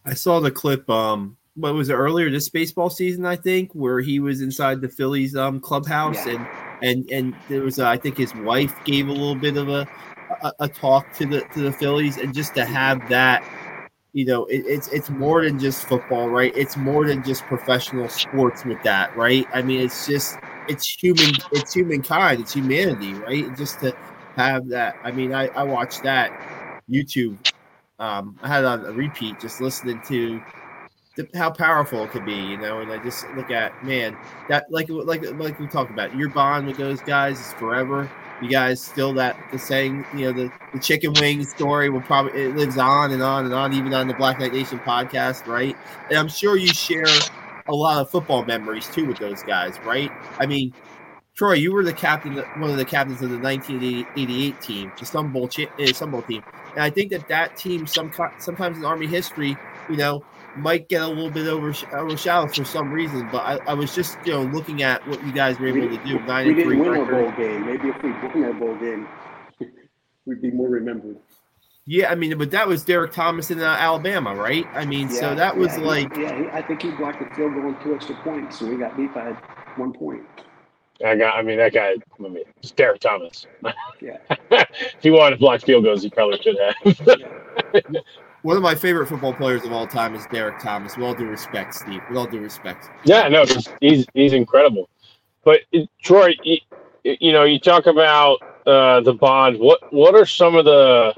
[0.06, 0.90] I saw the clip.
[0.90, 3.26] Um, what was it earlier this baseball season?
[3.26, 6.48] I think where he was inside the Phillies um clubhouse, yeah.
[6.82, 9.70] and and and there was, uh, I think, his wife gave a little bit of
[9.70, 9.88] a,
[10.44, 13.44] a a talk to the to the Phillies, and just to have that
[14.16, 16.54] you know, it, it's it's more than just football, right?
[16.56, 19.46] It's more than just professional sports with that, right?
[19.54, 20.38] I mean, it's just
[20.70, 23.54] it's human, it's humankind, it's humanity, right?
[23.58, 23.94] Just to
[24.38, 24.96] have that.
[25.04, 26.32] I mean, I I watched that
[26.90, 27.38] YouTube.
[28.00, 30.42] Um, I had on a repeat, just listening to
[31.18, 32.80] the, how powerful it could be, you know.
[32.80, 34.16] And I just look at man
[34.48, 38.10] that like like like we talked about your bond with those guys is forever
[38.42, 42.42] you guys still that the saying, you know, the, the chicken wing story will probably
[42.42, 45.76] it lives on and on and on, even on the Black Knight Nation podcast, right?
[46.10, 47.06] And I'm sure you share
[47.68, 50.12] a lot of football memories too with those guys, right?
[50.40, 50.74] I mean,
[51.36, 55.32] Troy, you were the captain, one of the captains of the 1988 team, the Sun
[55.32, 56.44] Bowl, uh, Sun Bowl team,
[56.74, 59.58] and I think that that team, some sometimes in Army history,
[59.90, 60.24] you know,
[60.58, 63.28] might get a little bit over overshadowed for some reason.
[63.32, 65.98] But I, I, was just you know looking at what you guys were able we,
[65.98, 66.20] to do.
[66.22, 67.14] Nine we didn't win record.
[67.14, 67.66] our bowl game.
[67.66, 69.08] Maybe if we won a bowl game,
[70.26, 71.18] we'd be more remembered.
[71.88, 74.66] Yeah, I mean, but that was Derrick Thomas in uh, Alabama, right?
[74.74, 76.50] I mean, yeah, so that was yeah, like yeah.
[76.52, 79.14] I think he blocked the field goal and two extra points, so we got beat
[79.14, 79.32] by
[79.76, 80.24] one point.
[81.06, 81.36] I got.
[81.36, 81.94] I mean, that guy.
[81.94, 83.46] I mean, it's Derrick Thomas.
[84.02, 84.18] Yeah.
[84.52, 87.86] if he wanted to block field goals, he probably should have.
[88.46, 90.96] one of my favorite football players of all time is Derrick Thomas.
[90.96, 92.00] With all due respect, Steve.
[92.08, 92.92] With all due respect.
[93.04, 93.44] Yeah, no,
[93.82, 94.88] he's he's, incredible.
[95.44, 95.62] But
[96.04, 96.60] Troy, you,
[97.04, 99.60] you know, you talk about uh, the bond.
[99.60, 101.16] What what are some of the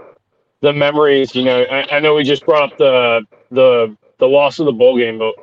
[0.62, 1.36] the memories?
[1.36, 4.72] You know, I, I know we just brought up the the the loss of the
[4.72, 5.36] bowl game, but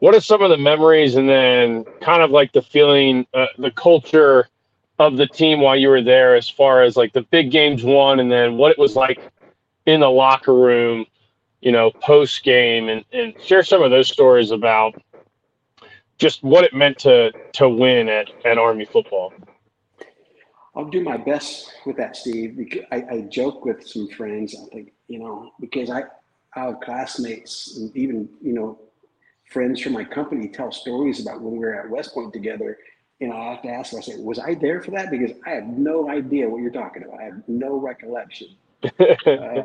[0.00, 3.70] what are some of the memories and then kind of like the feeling, uh, the
[3.72, 4.48] culture
[4.98, 8.20] of the team while you were there, as far as like the big games won,
[8.20, 9.20] and then what it was like
[9.84, 11.04] in the locker room
[11.60, 15.00] you know, post game and, and share some of those stories about
[16.18, 19.32] just what it meant to to win at, at Army football.
[20.74, 22.56] I'll do my best with that, Steve.
[22.56, 24.54] Because I, I joke with some friends.
[24.54, 26.02] I think you know because I,
[26.54, 28.78] I have classmates and even you know
[29.50, 32.78] friends from my company tell stories about when we were at West Point together.
[33.20, 35.10] And I have to ask them, I say, was I there for that?
[35.10, 37.18] Because I have no idea what you're talking about.
[37.18, 38.48] I have no recollection.
[39.00, 39.62] uh,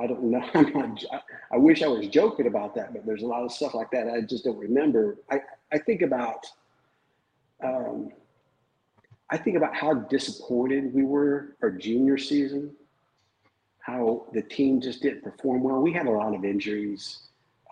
[0.00, 0.42] I don't know.
[0.54, 3.74] I'm not, I wish I was joking about that, but there's a lot of stuff
[3.74, 5.16] like that I just don't remember.
[5.30, 5.40] I,
[5.72, 6.46] I think about
[7.62, 8.10] um,
[9.30, 12.72] I think about how disappointed we were our junior season,
[13.78, 15.80] how the team just didn't perform well.
[15.80, 17.18] We had a lot of injuries.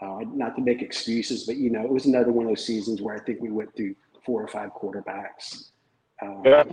[0.01, 3.03] Uh, not to make excuses, but you know, it was another one of those seasons
[3.03, 5.73] where I think we went through four or five quarterbacks,
[6.23, 6.65] um, yeah.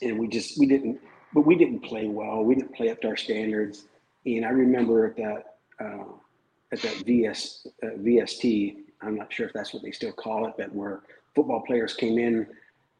[0.00, 1.00] and we just we didn't,
[1.34, 2.44] but we didn't play well.
[2.44, 3.88] We didn't play up to our standards.
[4.26, 6.04] And I remember at that uh,
[6.72, 10.54] at that VS uh, VST, I'm not sure if that's what they still call it,
[10.56, 11.02] but where
[11.34, 12.46] football players came in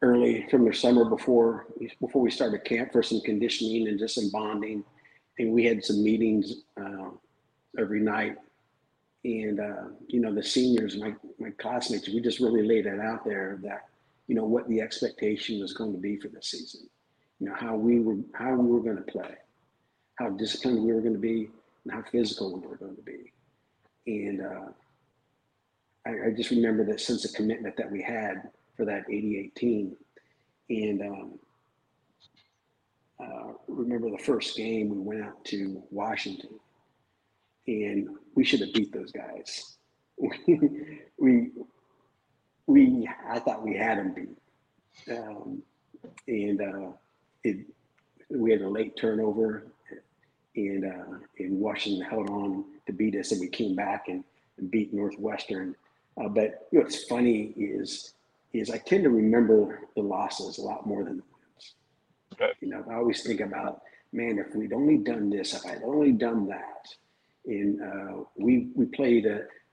[0.03, 1.67] early from their summer before
[2.01, 4.85] before we started camp for some conditioning and just some bonding,
[5.39, 7.11] and we had some meetings uh,
[7.79, 8.37] every night.
[9.25, 13.25] And uh, you know the seniors, my my classmates, we just really laid it out
[13.25, 13.87] there that
[14.27, 16.89] you know what the expectation was going to be for the season,
[17.39, 19.37] you know how we were how we were going to play,
[20.17, 21.51] how disciplined we were going to be,
[21.85, 23.33] and how physical we were going to be,
[24.07, 24.69] and uh,
[26.07, 29.97] I, I, just remember that sense of commitment that we had for that 88 team,
[30.69, 31.39] and um,
[33.23, 36.51] uh, remember the first game we went out to Washington.
[37.67, 39.77] And we should have beat those guys.
[41.19, 41.51] we
[42.67, 45.63] we I thought we had them beat, um,
[46.27, 46.93] and uh,
[47.45, 47.67] it
[48.31, 49.72] we had a late turnover,
[50.57, 54.25] and uh, and Washington held on to beat us, and we came back and,
[54.59, 55.75] and beat Northwestern.
[56.21, 58.15] Uh, but you know, what's funny is
[58.53, 61.75] is I tend to remember the losses a lot more than the wins.
[62.35, 62.53] Okay.
[62.61, 63.81] You know, I always think about,
[64.13, 66.89] man, if we'd only done this, if I'd only done that,
[67.47, 69.27] and uh, we we played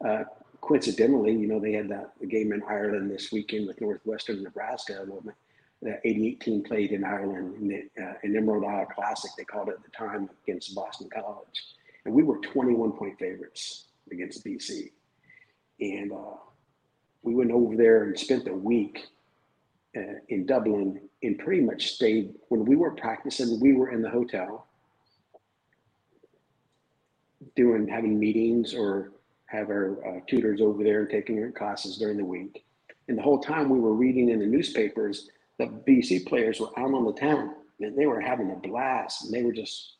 [0.05, 0.23] uh,
[0.61, 5.05] coincidentally, you know, they had that the game in Ireland this weekend with Northwestern Nebraska.
[5.81, 9.31] The 88 team played in Ireland in the uh, Emerald Isle Classic.
[9.37, 11.63] They called it at the time against Boston College,
[12.05, 14.91] and we were 21 point favorites against BC.
[15.79, 16.35] And uh,
[17.21, 19.05] we went over there and spent a week
[19.95, 23.59] uh, in Dublin and pretty much stayed when we were practicing.
[23.59, 24.67] We were in the hotel
[27.55, 29.11] doing having meetings or
[29.45, 32.65] have our uh, tutors over there and taking their classes during the week.
[33.07, 36.93] And the whole time we were reading in the newspapers, the BC players were out
[36.93, 39.97] on the town and they were having a blast and they were just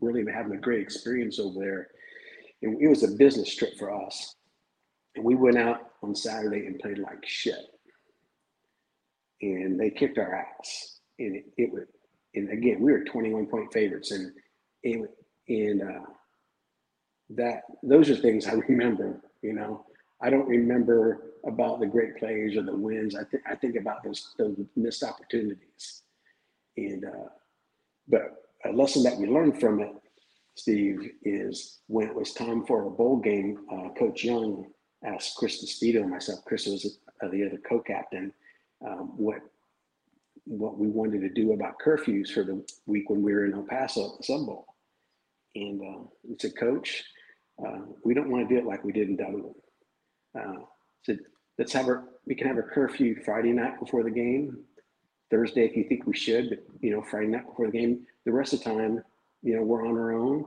[0.00, 1.88] really having a great experience over there.
[2.62, 4.36] And it was a business trip for us.
[5.16, 7.58] And we went out on Saturday and played like shit.
[9.42, 11.00] And they kicked our ass.
[11.18, 11.84] And it, it was,
[12.34, 14.12] and again, we were 21 point favorites.
[14.12, 14.32] And
[14.84, 15.10] it,
[15.48, 16.06] and uh,
[17.30, 19.20] that those are things I remember.
[19.42, 19.84] You know,
[20.22, 23.14] I don't remember about the great plays or the wins.
[23.14, 26.02] I think I think about those those missed opportunities.
[26.76, 27.28] And uh,
[28.08, 29.92] but a lesson that we learned from it,
[30.54, 33.64] Steve, is when it was time for a bowl game.
[33.72, 34.66] Uh, Coach Young
[35.04, 36.44] asked Chris Despito and myself.
[36.44, 38.32] Chris was uh, the other co-captain.
[38.86, 39.40] Um, what
[40.44, 43.64] what we wanted to do about curfews for the week when we were in El
[43.64, 44.66] Paso at the Sun Bowl.
[45.54, 47.04] And uh, he said, Coach,
[47.64, 49.54] uh, we don't want to do it like we did in Dublin.
[50.38, 50.64] Uh,
[51.02, 51.18] said,
[51.58, 54.58] let's have our, we can have a curfew Friday night before the game,
[55.30, 58.06] Thursday if you think we should, but you know, Friday night before the game.
[58.24, 59.02] The rest of the time,
[59.42, 60.46] you know, we're on our own,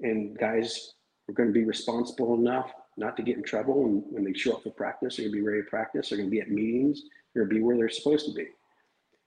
[0.00, 0.94] and guys
[1.26, 3.86] we're going to be responsible enough not to get in trouble.
[3.86, 6.08] And when they show up for practice, they're going to be ready to practice.
[6.08, 7.02] They're going to be at meetings.
[7.32, 8.46] They're going to be where they're supposed to be.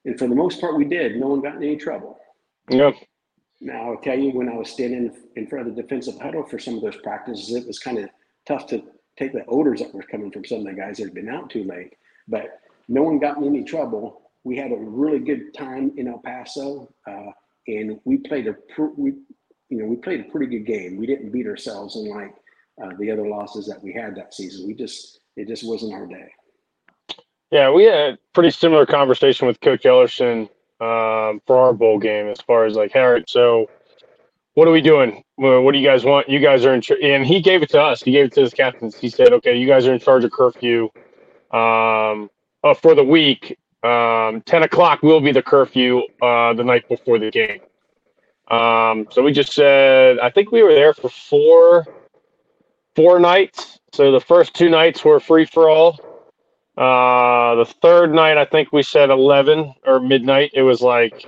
[0.05, 1.17] And for the most part, we did.
[1.17, 2.19] No one got in any trouble.
[2.69, 2.95] Yep.
[3.59, 6.59] Now, I'll tell you, when I was standing in front of the defensive huddle for
[6.59, 8.09] some of those practices, it was kind of
[8.47, 8.83] tough to
[9.17, 11.49] take the odors that were coming from some of the guys that had been out
[11.49, 11.93] too late.
[12.27, 14.31] But no one got in any trouble.
[14.43, 17.31] We had a really good time in El Paso, uh,
[17.67, 19.13] and we played a pr- we,
[19.69, 20.97] you know, we played a pretty good game.
[20.97, 22.33] We didn't beat ourselves unlike
[22.81, 24.67] uh, the other losses that we had that season.
[24.67, 26.29] We just it just wasn't our day.
[27.51, 30.49] Yeah, we had a pretty similar conversation with Coach Ellerson
[30.79, 33.69] um, for our bowl game as far as like, all right, so
[34.57, 35.21] what are we doing?
[35.35, 36.27] What do you guys want?
[36.27, 38.01] You guys are in, and he gave it to us.
[38.01, 38.97] He gave it to his captains.
[38.97, 40.89] He said, okay, you guys are in charge of curfew
[41.51, 42.27] um,
[42.63, 43.55] uh, for the week.
[43.83, 47.59] Um, 10 o'clock will be the curfew uh, the night before the game.
[48.49, 51.85] Um, so we just said, I think we were there for four,
[52.95, 53.77] four nights.
[53.93, 55.99] So the first two nights were free for all.
[56.75, 60.49] Uh, the third night, I think we said eleven or midnight.
[60.55, 61.27] It was like,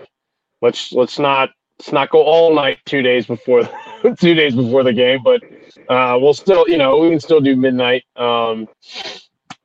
[0.63, 3.67] let's let's not let's not go all night two days before
[4.19, 5.41] two days before the game, but
[5.87, 8.03] uh, we'll still you know we can still do midnight.
[8.15, 8.67] Um,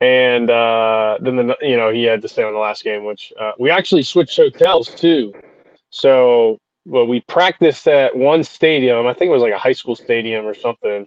[0.01, 3.33] and uh, then the you know he had to stay on the last game, which
[3.41, 5.33] uh, we actually switched hotels too.
[5.91, 9.07] So well, we practiced at one stadium.
[9.07, 11.07] I think it was like a high school stadium or something.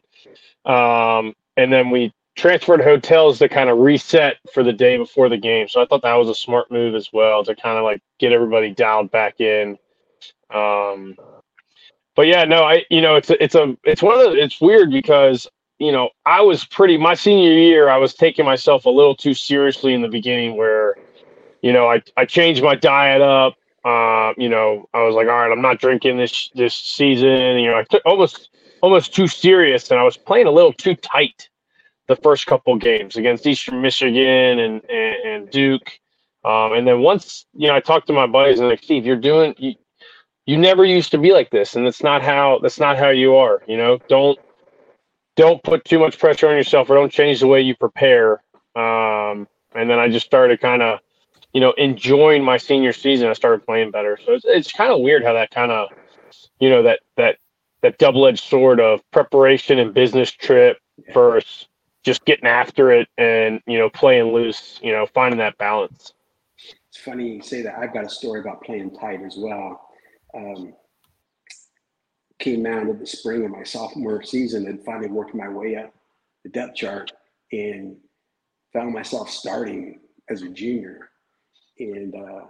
[0.66, 5.38] Um, and then we transferred hotels to kind of reset for the day before the
[5.38, 5.68] game.
[5.68, 8.32] So I thought that was a smart move as well to kind of like get
[8.32, 9.78] everybody dialed back in.
[10.54, 11.16] Um,
[12.16, 14.60] but yeah, no, I you know it's a, it's a it's one of the, it's
[14.60, 18.90] weird because you know I was pretty my senior year I was taking myself a
[18.90, 20.96] little too seriously in the beginning where
[21.62, 23.56] you know I I changed my diet up.
[23.86, 27.60] Uh, you know, I was like, all right, I'm not drinking this this season.
[27.60, 28.50] You know, I took almost
[28.82, 31.50] almost too serious, and I was playing a little too tight
[32.08, 36.00] the first couple games against Eastern Michigan and and, and Duke.
[36.44, 39.16] Um, and then once you know, I talked to my buddies and like, Steve, you're
[39.16, 39.54] doing
[40.48, 43.36] you never used to be like this, and that's not how that's not how you
[43.36, 43.62] are.
[43.68, 44.40] You know, don't
[45.36, 48.42] don't put too much pressure on yourself, or don't change the way you prepare.
[48.76, 51.00] Um, and then I just started kind of,
[51.54, 53.28] you know, enjoying my senior season.
[53.28, 55.90] I started playing better, so it's it's kind of weird how that kind of,
[56.60, 57.38] you know, that that
[57.82, 60.78] that double edged sword of preparation and business trip
[61.14, 61.68] versus
[62.04, 66.14] just getting after it and you know playing loose you know finding that balance
[66.88, 69.87] it's funny you say that i've got a story about playing tight as well
[70.34, 70.74] um,
[72.40, 75.94] came out of the spring of my sophomore season and finally worked my way up
[76.44, 77.12] the depth chart
[77.52, 77.98] and
[78.74, 81.10] found myself starting as a junior
[81.80, 82.46] and uh,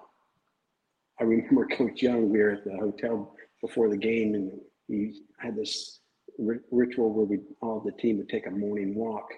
[1.19, 4.51] i remember coach young we were at the hotel before the game and
[4.87, 5.99] he had this
[6.37, 9.29] ritual where we all the team would take a morning walk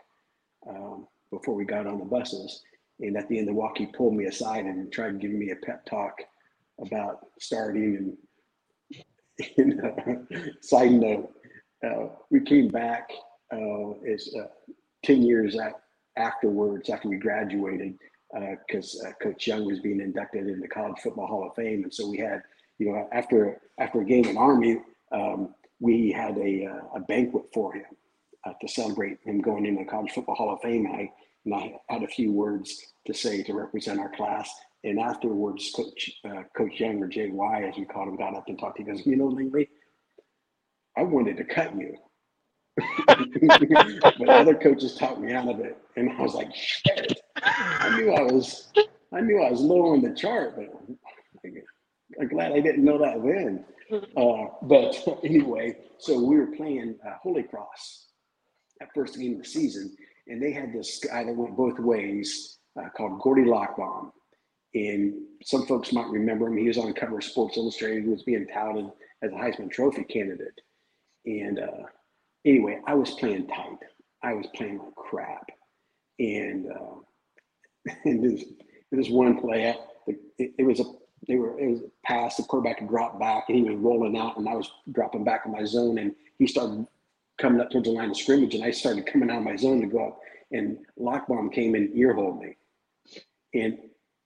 [0.67, 2.61] um, before we got on the buses.
[2.99, 5.51] And at the end of the walk, he pulled me aside and tried giving me
[5.51, 6.15] a pep talk
[6.81, 7.95] about starting.
[7.95, 8.17] And,
[9.57, 10.15] and uh,
[10.61, 11.31] side note,
[11.85, 13.09] uh, we came back
[13.53, 14.47] uh, as uh,
[15.03, 15.57] 10 years
[16.17, 17.97] afterwards, after we graduated,
[18.67, 21.83] because uh, uh, Coach Young was being inducted in the College Football Hall of Fame.
[21.83, 22.41] And so we had,
[22.77, 24.79] you know, after after a game in Army,
[25.11, 27.85] um, we had a, a banquet for him
[28.45, 30.85] uh, to celebrate him going into the College Football Hall of Fame.
[30.85, 31.11] And I,
[31.45, 34.49] and I had a few words to say to represent our class.
[34.83, 38.57] And afterwards, Coach uh, Coach Young or JY, as we called him, got up and
[38.57, 38.77] talked.
[38.77, 38.87] To him.
[38.87, 39.69] He goes, "You know, Lingley,
[40.97, 41.97] I wanted to cut you,
[43.07, 48.11] but other coaches talked me out of it." And I was like, "Shit!" I knew
[48.13, 48.71] I was,
[49.13, 50.69] I knew I was low on the chart, but
[52.19, 53.65] I'm glad I didn't know that then.
[54.15, 58.09] Uh, but anyway, so we were playing uh, Holy Cross
[58.79, 59.95] that first game of the season,
[60.27, 64.11] and they had this guy that went both ways uh, called Gordie Lockbaum.
[64.73, 66.57] And some folks might remember him.
[66.57, 68.03] He was on cover of Sports Illustrated.
[68.03, 68.89] He was being touted
[69.23, 70.61] as a Heisman Trophy candidate.
[71.25, 71.83] And uh,
[72.45, 73.79] anyway, I was playing tight.
[74.23, 75.49] I was playing like crap.
[76.19, 78.45] And uh, and this,
[78.91, 79.75] this one play,
[80.07, 80.83] it, it was a
[81.27, 82.37] they were it was a pass.
[82.37, 85.51] The quarterback dropped back, and he was rolling out, and I was dropping back in
[85.51, 86.85] my zone, and he started
[87.37, 89.81] coming up towards the line of scrimmage, and I started coming out of my zone
[89.81, 90.19] to go up,
[90.51, 92.55] and Lockbaum came and earholed me,
[93.53, 93.77] and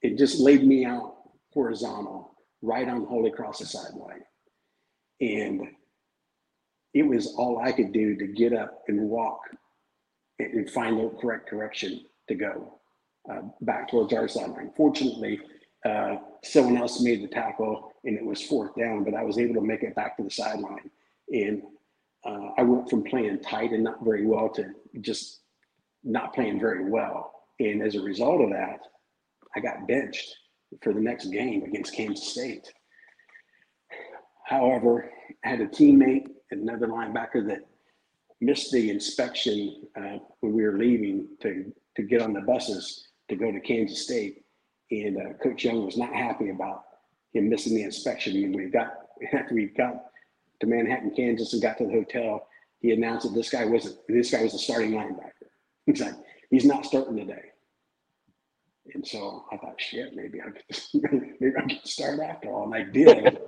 [0.04, 1.14] it just laid me out
[1.54, 4.22] horizontal right on Holy Cross the sideline,
[5.20, 5.62] and
[6.92, 9.40] it was all I could do to get up and walk
[10.38, 12.80] and find the correct direction to go
[13.30, 14.72] uh, back towards our sideline.
[14.76, 15.40] Fortunately,
[15.86, 19.54] uh, someone else made the tackle and it was fourth down, but I was able
[19.54, 20.90] to make it back to the sideline.
[21.32, 21.62] And
[22.24, 25.40] uh, I went from playing tight and not very well to just
[26.02, 27.32] not playing very well.
[27.60, 28.80] And as a result of that,
[29.56, 30.34] I got benched
[30.82, 32.72] for the next game against Kansas State.
[34.44, 35.10] However,
[35.44, 37.60] I had a teammate, another linebacker that
[38.40, 43.36] missed the inspection uh, when we were leaving to, to get on the buses to
[43.36, 44.44] go to Kansas State.
[44.90, 46.84] And uh, Coach Young was not happy about
[47.32, 48.36] him missing the inspection.
[48.36, 48.88] And we got
[49.32, 50.06] after we got
[50.60, 52.46] to Manhattan, Kansas, and got to the hotel,
[52.80, 55.30] he announced that this guy wasn't this guy was a starting linebacker.
[55.86, 56.14] He's like,
[56.50, 57.42] he's not starting today.
[58.92, 61.02] And so I thought, shit, maybe I could
[61.40, 63.38] maybe I could start after all, and I did.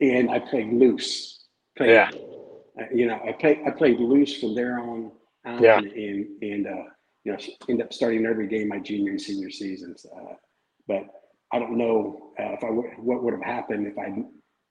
[0.00, 1.46] and I played loose.
[1.76, 2.10] Played, yeah.
[2.80, 5.12] Uh, you know, I played I played loose from there on.
[5.44, 5.78] on yeah.
[5.78, 6.84] And and uh,
[7.24, 7.38] you know,
[7.68, 10.06] end up starting every game my junior and senior seasons.
[10.16, 10.34] Uh,
[10.86, 11.04] but
[11.52, 14.24] I don't know uh, if I w- what would have happened if I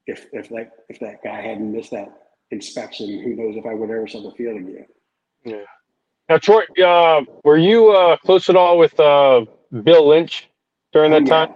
[0.08, 2.10] if if that if that guy hadn't missed that
[2.52, 4.86] inspection, who knows if I would ever saw the field again.
[5.46, 5.64] Yeah.
[6.30, 9.46] Now, Troy, uh, were you uh, close at all with uh,
[9.84, 10.50] Bill Lynch
[10.94, 11.46] during that Oh, yeah.
[11.46, 11.56] time?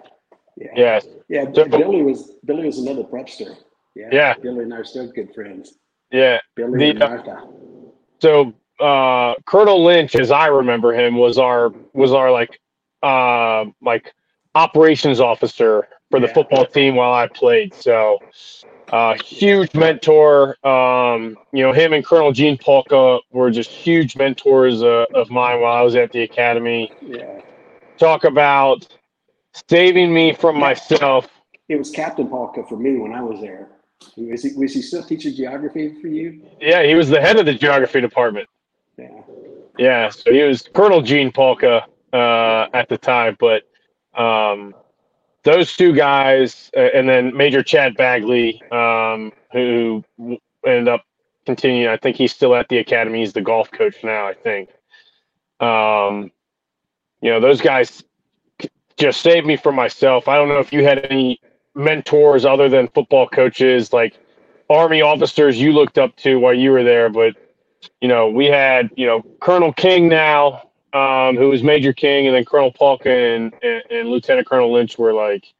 [0.58, 0.68] Yeah.
[0.76, 1.08] Yes.
[1.28, 1.46] Yeah.
[1.54, 3.56] So- Billy was Billy was another prepster.
[3.96, 4.10] Yeah.
[4.12, 4.34] Yeah.
[4.42, 5.78] Billy and I are still good friends.
[6.12, 6.40] Yeah.
[6.56, 7.48] Billy The- and Martha.
[8.22, 12.60] So uh, Colonel Lynch, as I remember him, was our was our like
[13.04, 14.14] uh, like
[14.56, 16.34] operations officer for the Yeah.
[16.34, 17.74] football team while I played.
[17.74, 18.20] So
[18.92, 20.56] uh, huge mentor.
[20.66, 25.60] Um, you know, him and Colonel Gene Polka were just huge mentors uh, of mine
[25.62, 26.92] while I was at the academy.
[27.02, 27.42] Yeah.
[27.98, 28.88] Talk about
[29.70, 31.28] saving me from myself.
[31.70, 33.70] It was Captain Polka for me when I was there.
[34.18, 36.42] Was he, was he still teaching geography for you?
[36.60, 38.48] Yeah, he was the head of the geography department.
[38.98, 39.08] Yeah.
[39.78, 43.64] Yeah, so he was Colonel Gene Polka uh, at the time, but
[44.14, 44.74] um,
[45.44, 50.04] those two guys, uh, and then Major Chad Bagley, um, who
[50.66, 51.04] ended up
[51.46, 51.88] continuing.
[51.88, 53.20] I think he's still at the academy.
[53.20, 54.28] He's the golf coach now.
[54.28, 54.70] I think.
[55.60, 56.32] Um,
[57.26, 58.04] you know, those guys
[58.98, 60.28] just saved me from myself.
[60.28, 61.42] I don't know if you had any
[61.74, 64.16] mentors other than football coaches, like
[64.70, 67.34] Army officers you looked up to while you were there, but
[68.00, 72.36] you know, we had, you know, Colonel King now, um, who was Major King, and
[72.36, 75.52] then Colonel Polka and, and, and Lieutenant Colonel Lynch were like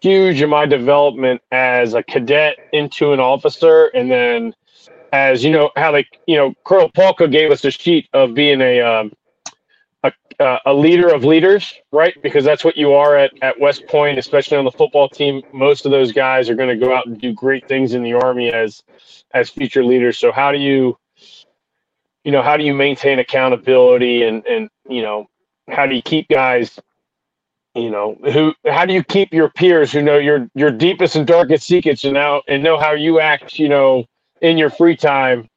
[0.00, 3.88] huge in my development as a cadet into an officer.
[3.88, 4.54] And then
[5.12, 8.62] as you know, how they, you know, Colonel Polka gave us a sheet of being
[8.62, 9.12] a, um,
[10.40, 12.14] uh, a leader of leaders, right?
[12.22, 15.42] Because that's what you are at, at West Point, especially on the football team.
[15.52, 18.14] Most of those guys are going to go out and do great things in the
[18.14, 18.82] Army as,
[19.34, 20.18] as future leaders.
[20.18, 20.96] So how do you,
[22.24, 25.26] you know how do you maintain accountability and and you know
[25.70, 26.78] how do you keep guys
[27.74, 31.26] you know who how do you keep your peers who know your your deepest and
[31.26, 34.04] darkest secrets and now and know how you act you know
[34.42, 35.48] in your free time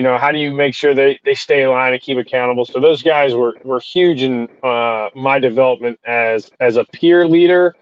[0.00, 2.66] you know how do you make sure they they stay in line and keep accountable
[2.66, 7.76] so those guys were were huge in uh my development as as a peer leader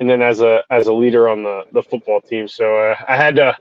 [0.00, 3.16] and then as a as a leader on the the football team so uh, i
[3.16, 3.56] had to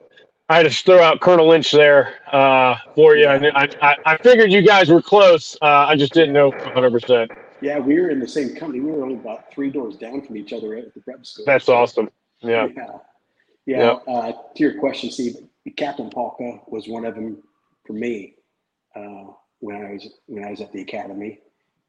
[0.50, 3.28] I had to throw out Colonel Lynch there uh, for you.
[3.28, 5.58] I, I, I- figured you guys were close.
[5.62, 7.30] Uh, I just didn't know 100%.
[7.62, 8.82] Yeah, we were in the same company.
[8.82, 11.46] We were only about three doors down from each other at the prep school.
[11.46, 12.10] That's awesome.
[12.42, 12.68] Yeah.
[13.68, 13.78] Yeah.
[13.78, 13.92] Yeah.
[14.14, 15.36] Uh, to your question, Steve,
[15.78, 17.44] Captain Polka was one of them
[17.90, 18.36] for me
[18.96, 19.32] uh,
[19.62, 21.40] when I was when I was at the academy,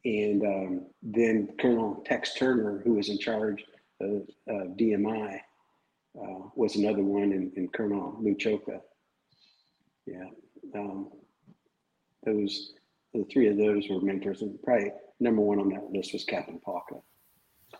[0.03, 3.63] and um, then Colonel Tex Turner, who was in charge
[4.01, 5.35] of DMI,
[6.19, 8.81] uh, was another one, and, and Colonel Luchoka.
[10.07, 10.25] Yeah.
[10.73, 11.11] Um,
[12.25, 12.73] those
[13.13, 16.59] the three of those were mentors, and probably number one on that list was Captain
[16.65, 16.95] Polka.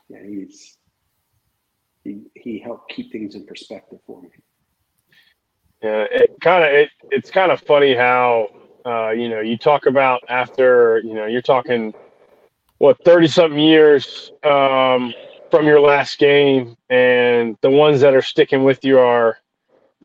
[0.09, 0.78] Yeah, he's
[2.03, 4.30] he he helped keep things in perspective for me.
[5.82, 6.05] Yeah.
[6.11, 8.49] It kind of, it, it's kind of funny how,
[8.86, 11.93] uh, you know, you talk about after, you know, you're talking,
[12.77, 15.13] what, 30 something years um,
[15.51, 19.38] from your last game, and the ones that are sticking with you are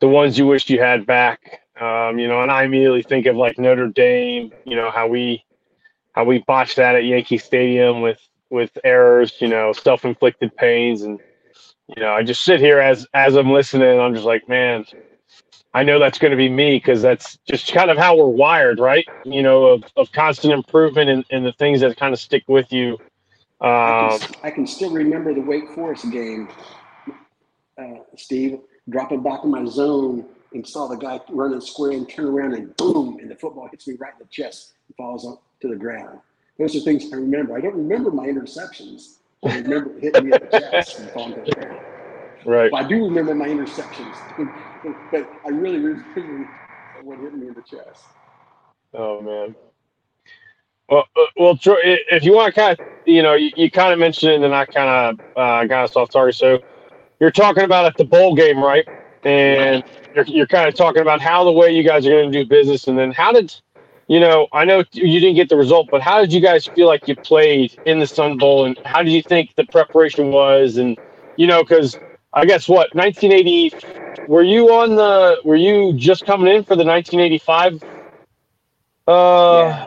[0.00, 1.60] the ones you wish you had back.
[1.80, 5.44] Um, you know, and I immediately think of like Notre Dame, you know, how we
[6.12, 8.20] how we botched that at Yankee Stadium with
[8.50, 11.20] with errors, you know, self-inflicted pains and
[11.88, 14.84] you know, I just sit here as as I'm listening I'm just like, man,
[15.76, 18.80] I know that's going to be me because that's just kind of how we're wired,
[18.80, 19.06] right?
[19.24, 22.72] You know, of, of constant improvement and, and the things that kind of stick with
[22.72, 22.98] you.
[23.60, 26.48] I Um, can, I can still remember the Wake Forest game,
[27.78, 30.24] uh, Steve, dropping back in my zone
[30.54, 33.86] and saw the guy running square and turn around and boom, and the football hits
[33.86, 36.20] me right in the chest and falls up to the ground.
[36.58, 37.54] Those are things I remember.
[37.54, 39.16] I don't remember my interceptions.
[39.44, 41.80] I remember it hitting me in the chest and falling to the ground.
[42.46, 42.70] right.
[42.70, 44.16] But I do remember my interceptions,
[45.10, 46.48] but I really remember
[47.02, 48.04] what hit me in the chest.
[48.94, 49.54] Oh man.
[50.88, 53.92] Well, uh, well, Troy, if you want to kind of, you know, you, you kind
[53.92, 56.36] of mentioned it, and I kind of uh, got us off target.
[56.36, 56.60] So
[57.20, 58.86] you're talking about at the bowl game, right?
[59.24, 59.82] And
[60.14, 62.48] you're, you're kind of talking about how the way you guys are going to do
[62.48, 63.52] business, and then how did,
[64.06, 66.86] you know, I know you didn't get the result, but how did you guys feel
[66.86, 70.76] like you played in the Sun Bowl, and how did you think the preparation was,
[70.76, 70.96] and
[71.36, 71.98] you know, because
[72.36, 73.72] I guess what 1980
[74.28, 77.82] were you on the were you just coming in for the 1985
[79.08, 79.86] uh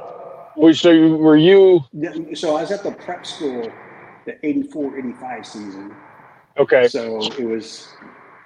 [0.58, 1.82] were- so you- were you
[2.36, 3.72] So I was at the prep school,
[4.26, 5.95] the 84 85 season.
[6.58, 7.88] okay So it was,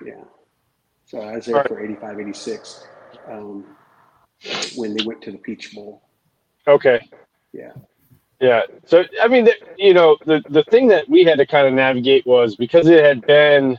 [0.06, 0.24] yeah.
[1.06, 1.68] So I was there Alright.
[1.70, 2.88] for 85, 86
[3.32, 3.78] um,
[4.76, 6.01] when they went to the Peach Bowl.
[6.68, 6.99] okay
[7.54, 7.72] Yeah.
[8.41, 11.68] yeah so i mean the, you know the the thing that we had to kind
[11.68, 13.78] of navigate was because it had been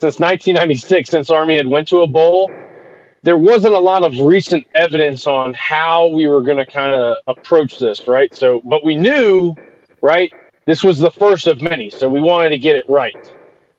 [0.00, 2.50] since 1996 since army had went to a bowl
[3.22, 7.16] there wasn't a lot of recent evidence on how we were going to kind of
[7.26, 9.54] approach this right so but we knew
[10.02, 10.32] right
[10.66, 13.16] this was the first of many, so we wanted to get it right.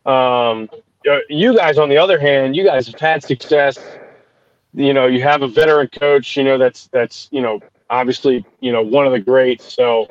[0.05, 0.69] Um,
[1.09, 3.79] uh, you guys, on the other hand, you guys have had success.
[4.73, 6.37] You know, you have a veteran coach.
[6.37, 7.59] You know, that's that's you know
[7.89, 9.73] obviously you know one of the greats.
[9.73, 10.07] So,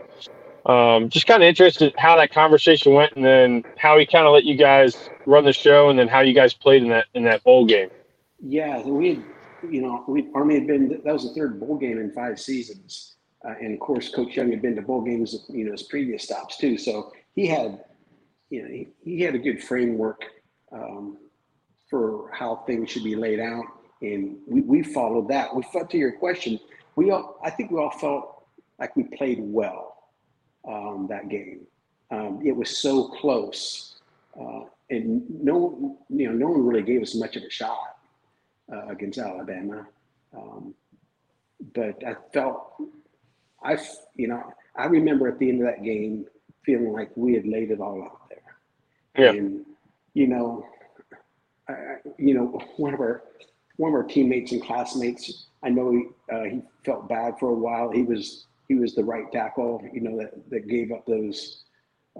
[0.66, 4.32] um, just kind of interested how that conversation went, and then how he kind of
[4.32, 7.24] let you guys run the show, and then how you guys played in that in
[7.24, 7.90] that bowl game.
[8.40, 9.24] Yeah, we had,
[9.68, 13.16] you know, we Army had been that was the third bowl game in five seasons.
[13.46, 16.22] Uh, and of course, Coach Young had been to bowl games, you know, his previous
[16.22, 16.78] stops too.
[16.78, 17.84] So he had,
[18.48, 20.24] you know, he, he had a good framework
[20.72, 21.18] um,
[21.90, 23.66] for how things should be laid out,
[24.00, 25.54] and we, we followed that.
[25.54, 26.58] We felt to your question,
[26.96, 28.46] we all, I think we all felt
[28.78, 29.93] like we played well
[30.68, 31.60] um, that game.
[32.10, 33.96] Um, it was so close,
[34.38, 34.60] uh,
[34.90, 37.96] and no, you know, no one really gave us much of a shot
[38.72, 39.86] uh, against Alabama.
[40.36, 40.74] Um,
[41.72, 42.74] but I felt
[43.64, 43.78] I,
[44.14, 46.26] you know, I remember at the end of that game
[46.64, 49.24] feeling like we had laid it all out there.
[49.24, 49.32] Yeah.
[49.32, 49.64] And,
[50.12, 50.66] you know,
[51.68, 53.24] I, you know, one of our
[53.76, 57.54] one of our teammates and classmates, I know he uh, he felt bad for a
[57.54, 57.90] while.
[57.90, 61.64] He was he was the right tackle, you know, that, that gave up those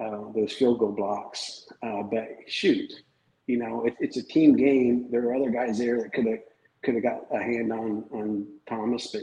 [0.01, 1.66] uh, those field goal blocks.
[1.82, 2.92] Uh, but shoot,
[3.47, 5.09] you know, it, it's a team game.
[5.11, 6.40] There are other guys there that could have
[6.82, 9.22] could have got a hand on on Thomas, but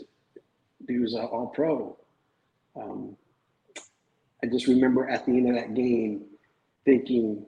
[0.88, 1.98] he was all pro.
[2.76, 3.18] Um,
[4.44, 6.26] I just remember at the end of that game
[6.86, 7.46] thinking,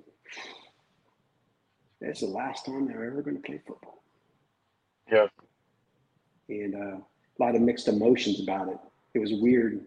[1.99, 4.03] that's the last time they're ever going to play football.
[5.11, 5.27] Yeah.
[6.49, 8.77] And uh, a lot of mixed emotions about it.
[9.13, 9.81] It was weird.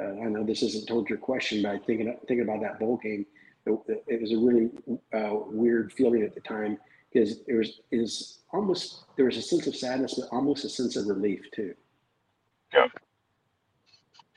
[0.00, 3.26] Uh, I know this isn't told your question, but thinking thinking about that bowl game,
[3.66, 4.70] it, it was a really
[5.12, 6.78] uh, weird feeling at the time
[7.12, 10.96] because it was is almost there was a sense of sadness, but almost a sense
[10.96, 11.74] of relief too.
[12.72, 12.86] Yeah.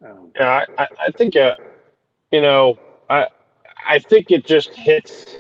[0.04, 1.56] Um, yeah, I, I think, uh,
[2.32, 2.80] you know,
[3.10, 3.28] I
[3.88, 5.38] I think it just hits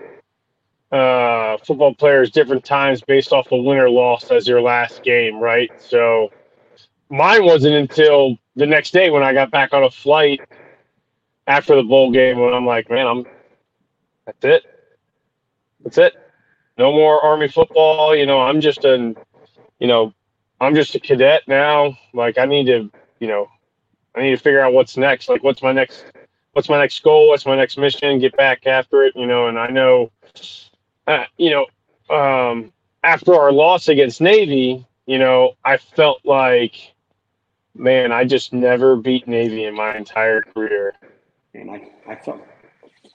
[0.92, 5.40] uh, football players different times based off of win or loss as your last game,
[5.40, 5.72] right?
[5.82, 6.32] So
[7.12, 10.42] mine wasn't until the next day when I got back on a flight
[11.48, 13.26] after the bowl game when I'm like, man, I'm
[14.26, 14.64] that's it.
[15.84, 16.14] That's it.
[16.78, 18.16] No more army football.
[18.16, 19.16] You know, I'm just an,
[19.80, 20.14] you know,
[20.60, 21.98] I'm just a cadet now.
[22.14, 22.90] Like I need to,
[23.20, 23.48] you know,
[24.16, 25.30] I need to figure out what's next.
[25.30, 26.06] Like, what's my next,
[26.54, 27.30] what's my next goal?
[27.30, 28.20] What's my next mission?
[28.20, 29.48] Get back after it, you know.
[29.48, 30.12] And I know,
[31.08, 36.91] uh, you know, um, after our loss against Navy, you know, I felt like,
[37.76, 40.94] man, I just never beat Navy in my entire career.
[41.54, 42.42] And I, I felt,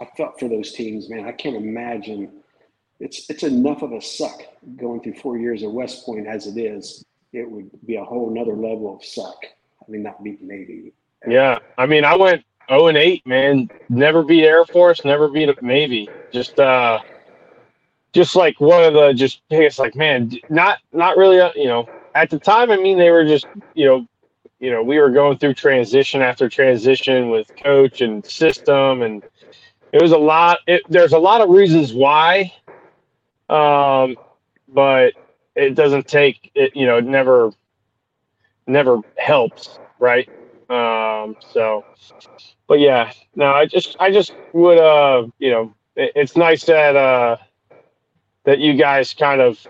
[0.01, 1.27] I felt for those teams, man.
[1.27, 2.31] I can't imagine.
[2.99, 4.41] It's it's enough of a suck
[4.77, 7.05] going through four years of West Point as it is.
[7.33, 9.45] It would be a whole nother level of suck
[9.87, 10.93] I mean, not beat Navy.
[11.27, 13.71] Yeah, I mean, I went 0 and 8, man.
[13.89, 16.09] Never beat Air Force, never beat Navy.
[16.33, 17.01] Just, uh,
[18.13, 21.87] just like one of the just it's like man, not not really, uh, you know.
[22.15, 24.07] At the time, I mean, they were just, you know,
[24.59, 29.23] you know, we were going through transition after transition with coach and system, and
[29.93, 30.59] it was a lot.
[30.67, 32.53] It, there's a lot of reasons why,
[33.49, 34.17] um,
[34.69, 35.15] but
[35.55, 36.75] it doesn't take it.
[36.75, 37.53] You know, it never
[38.67, 40.29] never helps, right?
[40.69, 41.85] Um, so,
[42.67, 46.97] but yeah, no, I just, I just would, uh, you know, it, it's nice that,
[46.97, 47.37] uh,
[48.45, 49.67] that you guys kind of,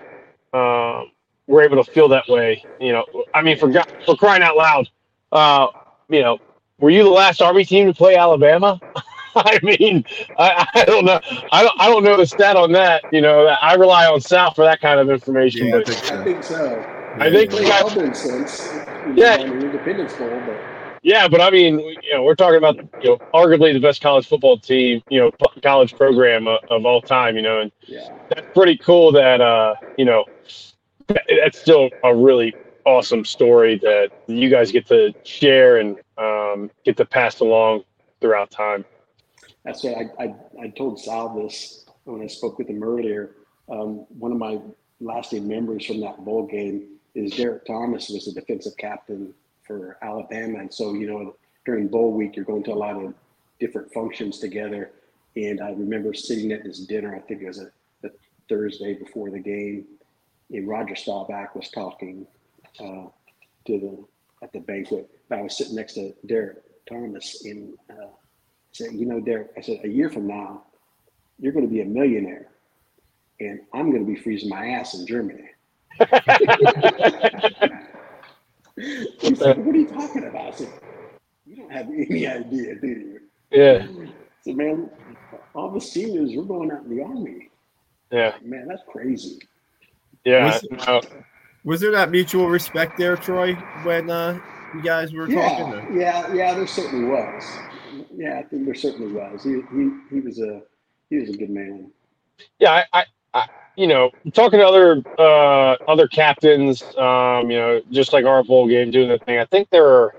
[0.53, 1.11] um,
[1.47, 2.64] were able to feel that way.
[2.80, 3.72] You know, I mean, for
[4.05, 4.88] for crying out loud,
[5.32, 5.68] uh,
[6.09, 6.38] you know,
[6.78, 8.80] were you the last Army team to play Alabama?
[9.36, 10.05] I mean,
[10.38, 11.20] I, I, don't know.
[11.53, 11.80] I don't.
[11.80, 13.05] I don't know the stat on that.
[13.12, 15.66] You know, I rely on Sal for that kind of information.
[15.66, 16.20] Yeah, but I think so.
[16.20, 16.94] I think so.
[17.18, 18.68] I think you got sense.
[19.14, 20.59] Yeah, Independence Bowl, but
[21.07, 24.26] yeah, but I mean, you know, we're talking about you know arguably the best college
[24.26, 25.30] football team, you know,
[25.62, 28.09] college program of, of all time, you know, and yeah.
[28.28, 29.12] that's pretty cool.
[29.12, 30.24] That uh, you know,
[31.09, 32.54] that's still a really
[32.84, 37.82] awesome story that you guys get to share and um, get to pass along
[38.20, 38.84] throughout time.
[39.64, 43.32] That's what I, I, I told Sal this when I spoke with him earlier.
[43.68, 44.61] Um, one of my
[45.00, 49.34] lasting memories from that bowl game is Derrick Thomas was the defensive captain
[49.66, 51.34] for Alabama, and so you know
[51.64, 53.12] during bowl week you're going to a lot of
[53.59, 54.92] different functions together.
[55.34, 57.14] And I remember sitting at this dinner.
[57.14, 57.70] I think it was a,
[58.04, 58.11] a
[58.48, 59.86] Thursday before the game,
[60.51, 62.26] and Roger Staubach was talking
[62.80, 63.07] uh,
[63.66, 64.05] to the
[64.42, 65.09] at the banquet.
[65.30, 68.09] I was sitting next to Derrick Thomas, and uh,
[68.72, 70.64] said, "You know, Derrick," I said, "A year from now,
[71.38, 72.49] you're going to be a millionaire,
[73.40, 75.51] and I'm going to be freezing my ass in Germany."
[78.76, 80.53] He's like, what are you talking about?
[80.53, 80.72] I said,
[81.47, 83.20] you don't have any idea, do you?
[83.51, 83.86] Yeah.
[84.42, 84.90] said, man,
[85.55, 87.49] all the seniors, we're going out in the army.
[88.11, 88.34] Yeah.
[88.42, 89.38] Man, that's crazy.
[90.27, 90.45] Yeah.
[90.45, 91.01] Was- no.
[91.64, 94.39] Was there that mutual respect there, Troy, when uh,
[94.74, 95.39] you guys were talking?
[95.39, 96.55] Yeah, or- yeah, yeah.
[96.55, 97.43] There certainly was.
[98.14, 99.43] Yeah, I think there certainly was.
[99.43, 100.62] He he, he was a
[101.11, 101.91] he was a good man.
[102.61, 103.05] yeah, I, I,
[103.35, 108.45] I, you know, talking to other uh, other captains, um, you know, just like our
[108.45, 109.39] bowl game doing the thing.
[109.39, 110.14] I think there are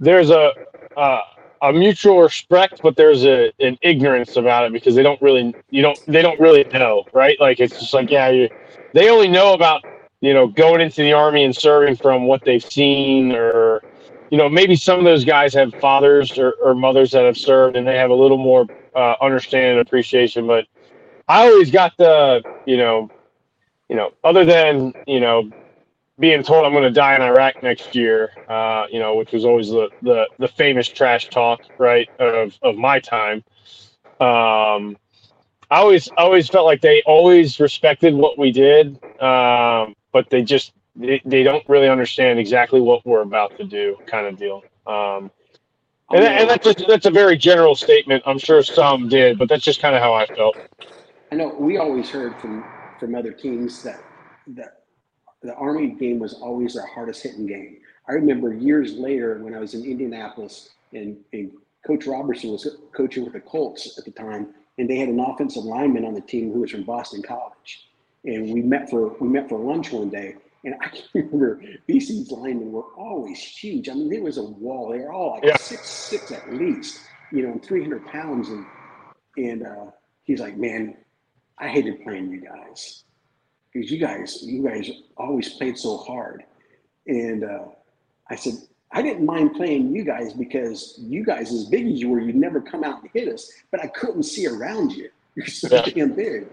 [0.00, 0.52] there's a
[0.96, 1.20] uh,
[1.70, 5.82] a mutual respect, but there's a an ignorance about it because they don't really you
[5.82, 7.38] don't they don't really know, right?
[7.40, 8.50] Like it's just like yeah, you,
[8.94, 9.82] they only know about
[10.22, 13.84] you know going into the army and serving from what they've seen or
[14.30, 17.76] you know maybe some of those guys have fathers or, or mothers that have served
[17.76, 20.66] and they have a little more uh, understanding and appreciation but
[21.28, 23.10] I always got the, you know,
[23.88, 25.52] you know, other than you know,
[26.18, 29.44] being told I'm going to die in Iraq next year, uh, you know, which was
[29.44, 33.44] always the, the the famous trash talk, right, of of my time.
[34.20, 34.96] Um,
[35.70, 40.72] I always always felt like they always respected what we did, um, but they just
[40.94, 44.62] they, they don't really understand exactly what we're about to do, kind of deal.
[44.86, 45.30] Um,
[46.10, 48.22] and, that, and that's just, that's a very general statement.
[48.26, 50.56] I'm sure some did, but that's just kind of how I felt.
[51.32, 52.64] I know we always heard from
[53.00, 54.00] from other teams that
[54.48, 54.83] that
[55.44, 57.78] the Army game was always their hardest hitting game.
[58.08, 61.50] I remember years later when I was in Indianapolis and, and
[61.86, 62.66] Coach Robertson was
[62.96, 66.20] coaching with the Colts at the time, and they had an offensive lineman on the
[66.22, 67.88] team who was from Boston College.
[68.24, 72.30] And we met for we met for lunch one day, and I can remember BC's
[72.30, 73.88] linemen were always huge.
[73.90, 74.88] I mean, there was a wall.
[74.90, 75.56] They were all like Yeah.
[75.58, 78.48] six six at least, you know, and 300 pounds.
[78.48, 78.64] And
[79.36, 79.86] and uh,
[80.22, 80.96] he's like, man,
[81.58, 83.04] I hated playing you guys
[83.74, 86.44] because you guys you guys always played so hard.
[87.06, 87.64] And uh,
[88.30, 88.54] I said,
[88.92, 92.36] I didn't mind playing you guys because you guys, as big as you were, you'd
[92.36, 95.10] never come out and hit us, but I couldn't see around you.
[95.34, 95.82] You're so Yeah.
[95.82, 96.46] damn big.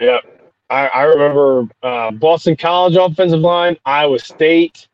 [0.00, 0.18] Yeah.
[0.70, 4.86] I, I remember uh, Boston College offensive line, Iowa State,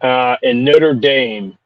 [0.00, 1.58] uh, and Notre Dame.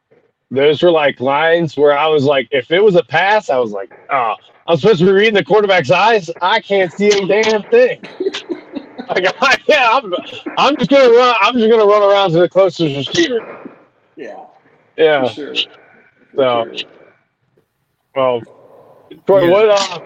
[0.51, 3.71] Those were like lines where I was like, if it was a pass, I was
[3.71, 4.35] like, oh,
[4.67, 6.29] I'm supposed to be reading the quarterback's eyes.
[6.41, 8.01] I can't see a damn thing.
[9.09, 10.13] like, I, yeah, I'm,
[10.57, 11.35] I'm just gonna run.
[11.41, 13.77] I'm just gonna run around to the closest receiver.
[14.15, 14.45] Yeah,
[14.97, 15.27] Yeah.
[15.27, 15.55] for sure.
[15.55, 15.63] For
[16.35, 16.89] So- sure.
[18.15, 18.41] Well,
[19.25, 19.49] Troy, Yeah.
[19.51, 19.69] what?
[19.69, 19.99] Uh,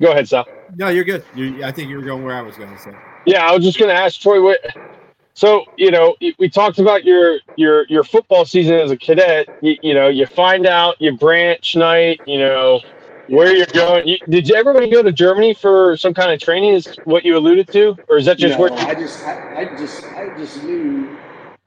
[0.00, 0.46] go ahead, Sal.
[0.76, 1.24] No, you're good.
[1.34, 2.92] You, I think you were going where I was going to say.
[3.24, 4.42] Yeah, I was just going to ask Troy.
[4.42, 4.60] What,
[5.34, 9.48] so you know, we talked about your your your football season as a cadet.
[9.62, 12.20] You, you know, you find out your branch night.
[12.26, 12.80] You know
[13.28, 14.06] where you're going.
[14.06, 16.74] You, did you everybody go to Germany for some kind of training?
[16.74, 18.72] Is what you alluded to, or is that just no, where?
[18.72, 21.18] I just, I, I just, I just knew,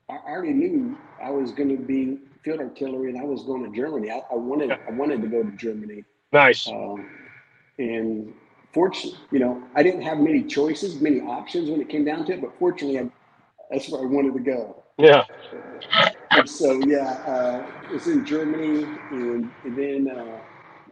[0.10, 3.76] I already knew I was going to be field artillery, and I was going to
[3.76, 4.12] Germany.
[4.12, 6.68] I, I wanted, I wanted to go to Germany, Nice.
[6.68, 7.10] um,
[7.78, 8.34] and
[8.74, 12.34] fortunately, you know, I didn't have many choices, many options when it came down to
[12.34, 12.41] it.
[12.41, 13.10] But fortunately, I,
[13.72, 14.84] that's where I wanted to go.
[14.97, 15.26] Yeah.
[16.45, 20.39] So yeah, uh, it was in Germany, and, and then uh,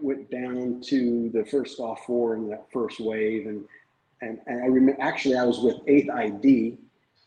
[0.02, 3.64] went down to the first off four in that first wave, and
[4.22, 6.78] and, and I remember actually I was with Eighth ID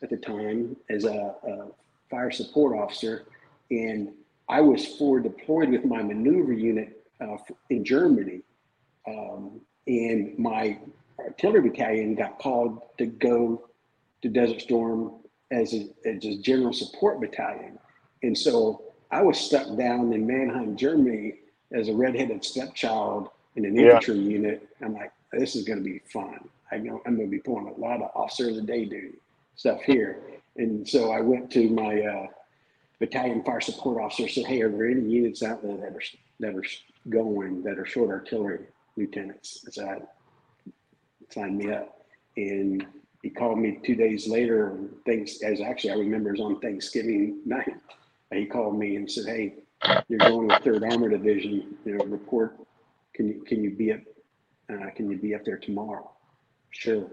[0.03, 1.67] at the time as a, a
[2.11, 3.27] fire support officer,
[3.71, 4.11] and
[4.49, 7.37] I was forward deployed with my maneuver unit uh,
[7.69, 8.41] in Germany,
[9.07, 10.79] um, and my
[11.19, 13.69] artillery battalion got called to go
[14.23, 15.13] to Desert Storm
[15.51, 17.79] as a, as a general support battalion.
[18.23, 21.35] And so I was stuck down in Mannheim, Germany
[21.73, 23.95] as a redheaded stepchild in an Yeah.
[23.95, 24.69] infantry unit.
[24.81, 26.39] I'm like, this is going to be fun.
[26.73, 29.15] I know I'm going to be pulling a lot of officer of the day duty
[29.57, 30.23] stuff here.
[30.57, 32.27] And so I went to my uh,
[32.99, 36.03] battalion fire support officer, said, hey, are there any units out there that are,
[36.41, 36.65] that are
[37.09, 38.67] going that are short artillery
[38.97, 39.65] lieutenants?
[39.67, 40.07] I said,
[41.31, 42.01] sign me up.
[42.37, 42.87] And
[43.23, 44.79] he called me two days later.
[45.05, 47.75] Things as actually I remember it was on Thanksgiving night.
[48.33, 49.55] He called me and said, "Hey,
[50.09, 51.77] you're going to Third Armor Division.
[51.85, 52.57] You know, report.
[53.15, 54.01] Can you can you be up?
[54.73, 56.11] Uh, can you be up there tomorrow?"
[56.71, 57.07] Sure.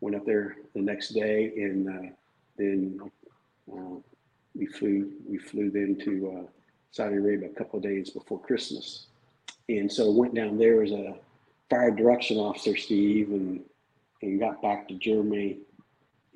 [0.00, 2.10] Went up there the next day, and uh,
[2.56, 3.00] then
[3.72, 3.96] uh,
[4.54, 5.12] we flew.
[5.28, 6.50] We flew then to uh,
[6.90, 9.06] Saudi Arabia a couple of days before Christmas,
[9.68, 11.16] and so went down there as a
[11.70, 13.64] fire direction officer, Steve, and
[14.22, 15.58] and got back to Germany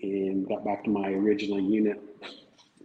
[0.02, 2.00] and got back to my original unit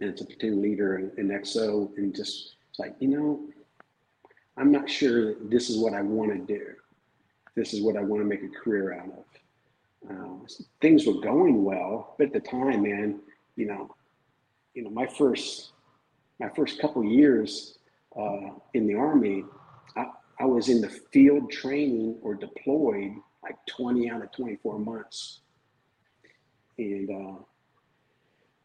[0.00, 3.40] and it's a platoon leader in, in XO and just it's like, you know,
[4.56, 6.66] I'm not sure that this is what I want to do.
[7.54, 10.10] This is what I want to make a career out of.
[10.10, 10.46] Um,
[10.80, 13.20] things were going well, but at the time, man,
[13.56, 13.94] you know,
[14.74, 15.72] you know, my first,
[16.38, 17.78] my first couple years
[18.16, 19.44] uh, in the army,
[19.96, 20.06] I,
[20.38, 23.12] I was in the field training or deployed
[23.42, 25.40] like 20 out of 24 months.
[26.78, 27.42] And uh,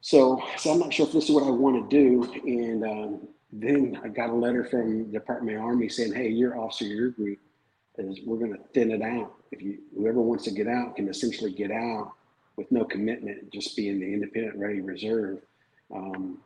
[0.02, 2.32] so, so I'm not sure if this is what I want to do.
[2.46, 3.28] And um,
[3.62, 7.10] then I got a letter from the Department of Army saying, "Hey, your officer, your
[7.10, 7.40] group
[7.98, 9.36] is we're going to thin it out.
[9.52, 12.14] If you whoever wants to get out can essentially get out
[12.56, 15.40] with no commitment, just be in the independent ready reserve,
[15.94, 16.40] um,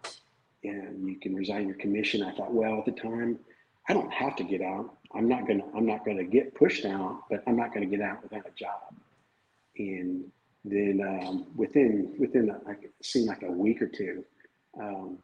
[0.65, 3.39] and you can resign your commission." I thought, well, at the time,
[3.87, 4.97] I don't have to get out.
[5.15, 8.21] I'm not gonna I'm not gonna get pushed out, but I'm not gonna get out
[8.21, 8.93] without a job.
[9.77, 10.29] And
[10.65, 14.25] then um, within within a, like it seemed like a week or two,
[14.77, 15.19] um,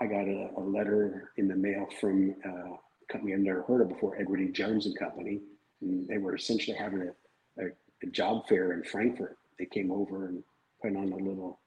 [0.00, 3.88] I got a, a, letter in the mail from a company I've never heard of
[3.88, 4.52] before, Edward E.
[4.52, 5.40] Jones and Company.
[5.80, 7.68] And they were essentially having a, a,
[8.02, 9.38] a job fair in Frankfurt.
[9.58, 10.42] They came over and
[10.80, 11.58] put on a little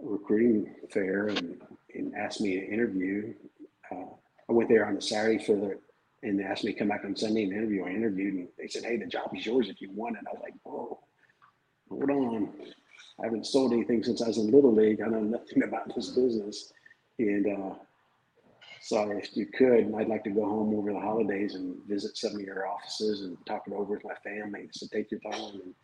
[0.00, 1.60] recruiting fair and,
[1.94, 3.34] and asked me to interview.
[3.92, 4.14] Uh,
[4.48, 5.78] I went there on a Saturday for the,
[6.22, 7.84] and they asked me to come back on Sunday and interview.
[7.84, 10.32] I interviewed and they said, "Hey, the job is yours if you want it." I
[10.32, 10.98] was like, "Whoa,
[11.88, 12.52] hold on!
[13.20, 15.00] I haven't sold anything since I was in little league.
[15.00, 16.72] I know nothing about this business."
[17.20, 17.74] And uh,
[18.90, 22.40] if you could, I'd like to go home over the holidays and visit some of
[22.40, 24.68] your offices and talk it over with my family.
[24.72, 25.74] So take your time, and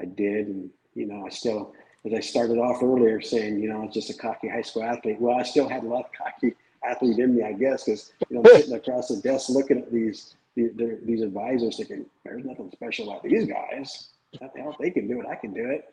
[0.00, 0.46] I did.
[0.46, 1.74] And you know, I still,
[2.06, 5.20] as I started off earlier, saying, you know, I'm just a cocky high school athlete.
[5.20, 6.54] Well, I still had a lot of cocky
[6.88, 9.92] athlete in me, I guess, because you know, I'm sitting across the desk looking at
[9.92, 14.08] these these, advisors, thinking, there's nothing special about these guys.
[14.40, 15.84] Hell, they can do it, I can do it.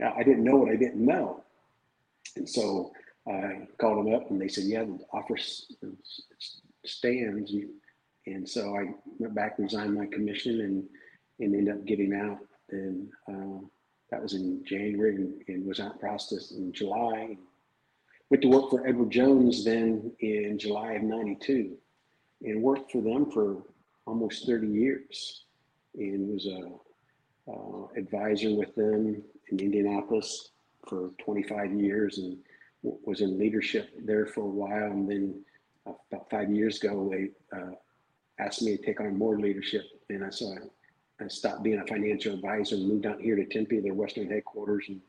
[0.00, 1.42] Now, I didn't know what I didn't know,
[2.36, 2.92] and so
[3.28, 5.36] I called them up and they said, yeah, the offer
[6.84, 7.52] stands.
[8.26, 10.84] And so I went back, and resigned my commission and,
[11.40, 12.38] and ended up getting out.
[12.70, 13.64] And uh,
[14.10, 17.36] that was in January and, and, was out process in July.
[18.30, 21.76] Went to work for Edward Jones then in July of 92
[22.42, 23.62] and worked for them for
[24.06, 25.44] almost 30 years
[25.96, 26.70] and was a
[27.50, 30.50] uh, advisor with them in Indianapolis
[30.88, 32.36] for 25 years and
[33.04, 35.44] was in leadership there for a while, and then
[35.86, 37.72] about five years ago, they uh,
[38.38, 42.34] asked me to take on more leadership, and I I, I, stopped being a financial
[42.34, 45.00] advisor and moved out here to Tempe, their Western headquarters, and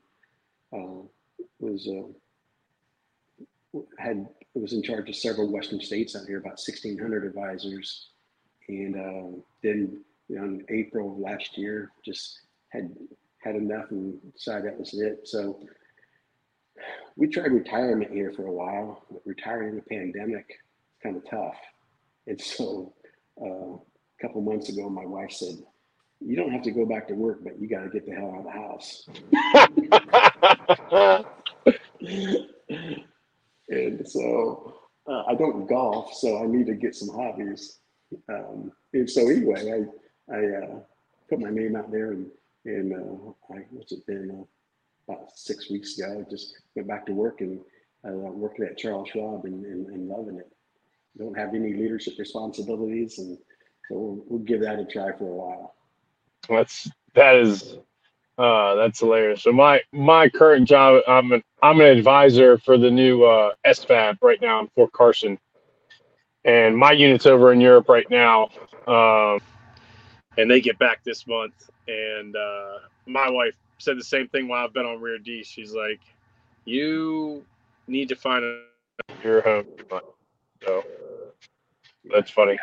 [0.74, 1.04] uh,
[1.60, 8.10] was uh, had was in charge of several Western states out here, about 1,600 advisors,
[8.68, 12.96] and uh, then you know, in April of last year, just had
[13.40, 15.28] had enough and decided that was it.
[15.28, 15.60] So
[17.16, 21.30] we tried retirement here for a while, but retiring in the pandemic is kind of
[21.30, 21.58] tough.
[22.28, 22.94] And so
[23.42, 25.58] uh, a couple months ago, my wife said,
[26.20, 28.32] You don't have to go back to work, but you got to get the hell
[28.32, 29.08] out of the house.
[33.70, 34.76] and so
[35.08, 37.80] uh, I don't golf, so I need to get some hobbies.
[38.30, 39.86] Um, and so anyway,
[40.30, 40.80] I, I uh,
[41.30, 42.28] put my name out there and,
[42.66, 44.46] and uh, I, what's it been?
[45.08, 46.26] About six weeks ago.
[46.30, 47.60] Just went back to work and
[48.06, 50.52] uh, working at Charles Schwab and, and, and, loving it.
[51.18, 53.38] Don't have any leadership responsibilities, and
[53.88, 55.76] so we'll, we'll give that a try for a while.
[56.50, 57.78] That's that is
[58.38, 59.44] uh, that's hilarious.
[59.44, 64.18] So my my current job, I'm an I'm an advisor for the new uh, SFAB
[64.22, 65.40] right now in Fort Carson,
[66.46, 68.50] and my unit's over in Europe right now,
[68.86, 69.40] um,
[70.38, 71.70] and they get back this month.
[71.88, 75.44] And uh, my wife said the same thing while I've been on Rear D.
[75.44, 76.00] She's like,
[76.66, 77.46] you
[77.88, 78.62] need to find a
[79.24, 79.66] your home.
[80.64, 80.84] So
[82.12, 82.58] that's funny.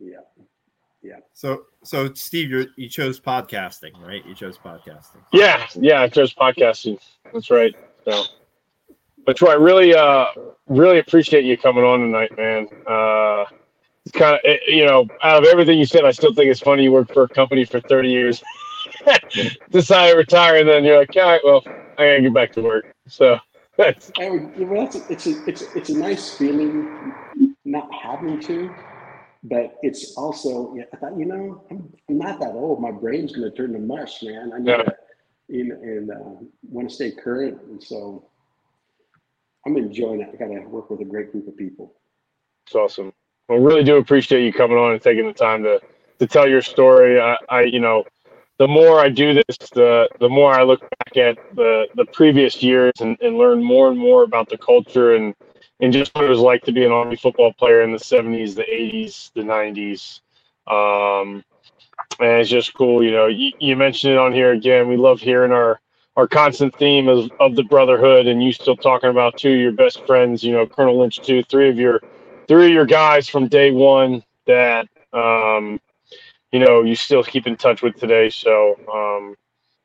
[0.00, 0.18] Yeah.
[1.02, 1.16] Yeah.
[1.32, 4.24] So, so Steve, you you chose podcasting, right?
[4.26, 5.22] You chose podcasting.
[5.32, 6.98] Yeah, yeah, I chose podcasting.
[7.32, 7.74] That's right.
[8.04, 8.24] So,
[9.24, 10.26] but Troy, I really, uh,
[10.66, 12.66] really appreciate you coming on tonight, man.
[12.86, 13.44] Uh,
[14.04, 16.84] it's kind of, you know, out of everything you said, I still think it's funny
[16.84, 18.42] you worked for a company for 30 years.
[19.70, 21.62] decide to retire, and then you're like, all right, well,
[21.98, 22.94] I gotta get back to work.
[23.08, 23.38] So
[23.76, 24.10] that's.
[24.18, 27.14] well, that's a, it's a it's it's a nice feeling
[27.64, 28.74] not having to,
[29.44, 32.80] but it's also I thought you know I'm, I'm not that old.
[32.80, 34.52] My brain's gonna turn to mush, man.
[34.54, 34.76] I need yeah.
[34.78, 34.96] to
[35.48, 38.28] you know, and uh, want to stay current, and so
[39.64, 40.30] I'm enjoying it.
[40.32, 41.94] I got to work with a great group of people.
[42.66, 43.12] It's awesome.
[43.48, 45.80] Well, really do appreciate you coming on and taking the time to
[46.18, 47.20] to tell your story.
[47.20, 48.04] I, I you know,
[48.58, 52.62] the more I do this, the the more I look back at the the previous
[52.62, 55.34] years and, and learn more and more about the culture and
[55.80, 58.54] and just what it was like to be an Army football player in the 70s,
[58.54, 60.20] the 80s, the 90s.
[60.72, 61.44] Um,
[62.18, 63.26] and it's just cool, you know.
[63.26, 64.88] You, you mentioned it on here again.
[64.88, 65.80] We love hearing our
[66.16, 69.72] our constant theme of, of the brotherhood, and you still talking about two of your
[69.72, 70.42] best friends.
[70.42, 72.00] You know, Colonel Lynch, two, three of your
[72.48, 75.78] three of your guys from day one that um,
[76.52, 78.30] you know, you still keep in touch with today.
[78.30, 79.34] So um,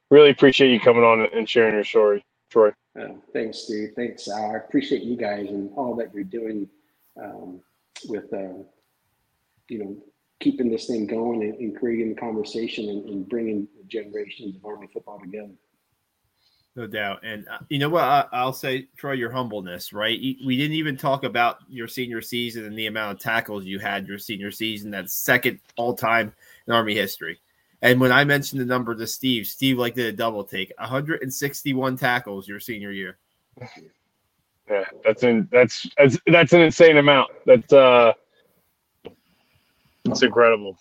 [0.09, 2.71] really appreciate you coming on and sharing your story, Troy.
[2.99, 3.89] Uh, thanks, Steve.
[3.95, 4.51] Thanks, Al.
[4.51, 6.67] I appreciate you guys and all that you're doing
[7.21, 7.61] um,
[8.07, 8.63] with, uh,
[9.69, 9.97] you know,
[10.39, 14.87] keeping this thing going and, and creating the conversation and, and bringing generations of Army
[14.91, 15.53] football together.
[16.75, 17.19] No doubt.
[17.23, 18.03] And uh, you know what?
[18.03, 20.17] I, will say, Troy, your humbleness, right?
[20.45, 24.07] We didn't even talk about your senior season and the amount of tackles you had
[24.07, 24.89] your senior season.
[24.89, 26.33] That's second all time
[26.67, 27.39] in Army history.
[27.81, 31.97] And when I mentioned the number to Steve, Steve like did a double take 161
[31.97, 33.17] tackles your senior year.
[34.69, 37.31] Yeah, that's in that's that's that's an insane amount.
[37.45, 38.13] That's uh
[40.05, 40.77] it's incredible.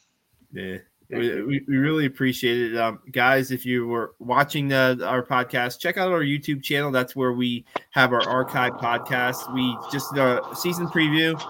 [0.52, 0.78] Yeah.
[1.10, 2.78] We, we, really appreciate it.
[2.78, 6.90] Um, guys, if you were watching the, our podcast, check out our YouTube channel.
[6.90, 9.52] That's where we have our archive podcast.
[9.52, 11.40] We just did a season preview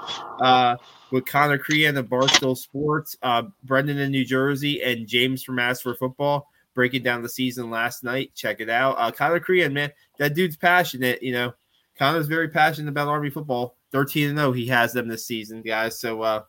[0.40, 0.76] uh,
[1.10, 5.80] with Connor Crean of Barstool Sports, uh, Brendan in New Jersey, and James from Mass
[5.80, 8.34] for Football breaking down the season last night.
[8.34, 8.94] Check it out.
[8.98, 11.22] Uh, Connor Crean, man, that dude's passionate.
[11.22, 11.52] You know,
[11.98, 13.76] Connor's very passionate about Army football.
[13.92, 15.98] 13 and 0, he has them this season, guys.
[15.98, 16.42] So, uh,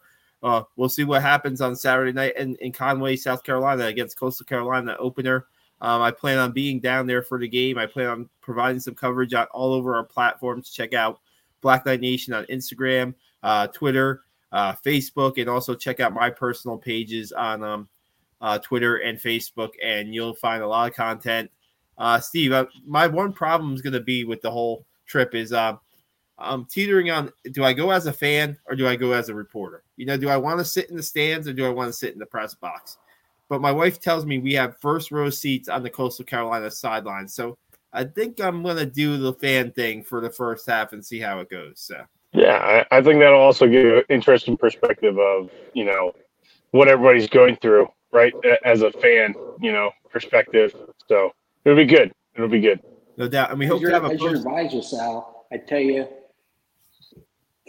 [0.43, 4.45] uh, we'll see what happens on Saturday night in, in Conway, South Carolina against Coastal
[4.45, 5.45] Carolina opener.
[5.81, 7.77] Um, I plan on being down there for the game.
[7.77, 10.69] I plan on providing some coverage on all over our platforms.
[10.69, 11.19] Check out
[11.61, 14.21] Black Knight Nation on Instagram, uh, Twitter,
[14.51, 17.89] uh, Facebook, and also check out my personal pages on um,
[18.41, 21.49] uh, Twitter and Facebook, and you'll find a lot of content.
[21.97, 25.53] Uh, Steve, uh, my one problem is going to be with the whole trip is
[25.53, 25.75] uh,
[26.41, 29.35] I'm teetering on do I go as a fan or do I go as a
[29.35, 29.83] reporter?
[29.97, 31.93] You know, do I want to sit in the stands or do I want to
[31.93, 32.97] sit in the press box?
[33.49, 37.27] But my wife tells me we have first row seats on the Coastal Carolina sideline.
[37.27, 37.57] So
[37.91, 41.19] I think I'm going to do the fan thing for the first half and see
[41.19, 41.73] how it goes.
[41.75, 42.01] So.
[42.33, 46.13] Yeah, I, I think that'll also give you an interesting perspective of, you know,
[46.71, 48.33] what everybody's going through, right?
[48.63, 50.73] As a fan, you know, perspective.
[51.09, 51.31] So
[51.65, 52.13] it'll be good.
[52.35, 52.79] It'll be good.
[53.17, 53.51] No doubt.
[53.51, 56.07] And we hope to have a as your advisor, Sal, I tell you,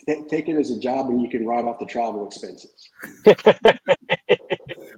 [0.07, 2.91] take it as a job and you can write off the travel expenses.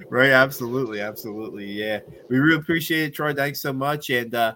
[0.09, 0.31] right.
[0.31, 1.01] Absolutely.
[1.01, 1.67] Absolutely.
[1.67, 2.01] Yeah.
[2.29, 3.35] We really appreciate it, Troy.
[3.35, 4.11] Thanks so much.
[4.11, 4.55] And, uh,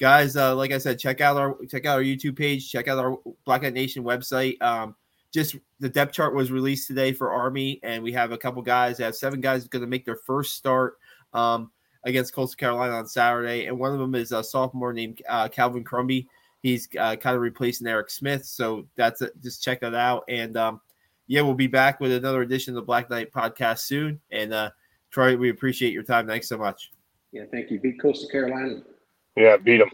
[0.00, 2.98] guys, uh, like I said, check out our check out our YouTube page, check out
[2.98, 4.60] our Black Knight Nation website.
[4.60, 4.96] Um,
[5.32, 9.00] just the depth chart was released today for Army, and we have a couple guys.
[9.00, 10.98] I have seven guys going to make their first start
[11.32, 11.70] um,
[12.02, 15.84] against Coastal Carolina on Saturday, and one of them is a sophomore named uh, Calvin
[15.84, 16.26] Crumby.
[16.62, 18.44] He's uh, kind of replacing Eric Smith.
[18.44, 19.32] So that's it.
[19.42, 20.24] Just check that out.
[20.28, 20.80] And um,
[21.26, 24.20] yeah, we'll be back with another edition of the Black Knight podcast soon.
[24.30, 24.70] And uh,
[25.10, 26.26] Troy, we appreciate your time.
[26.26, 26.92] Thanks so much.
[27.32, 27.80] Yeah, thank you.
[27.80, 28.82] Beat Coastal Carolina.
[29.36, 29.90] Yeah, beat them.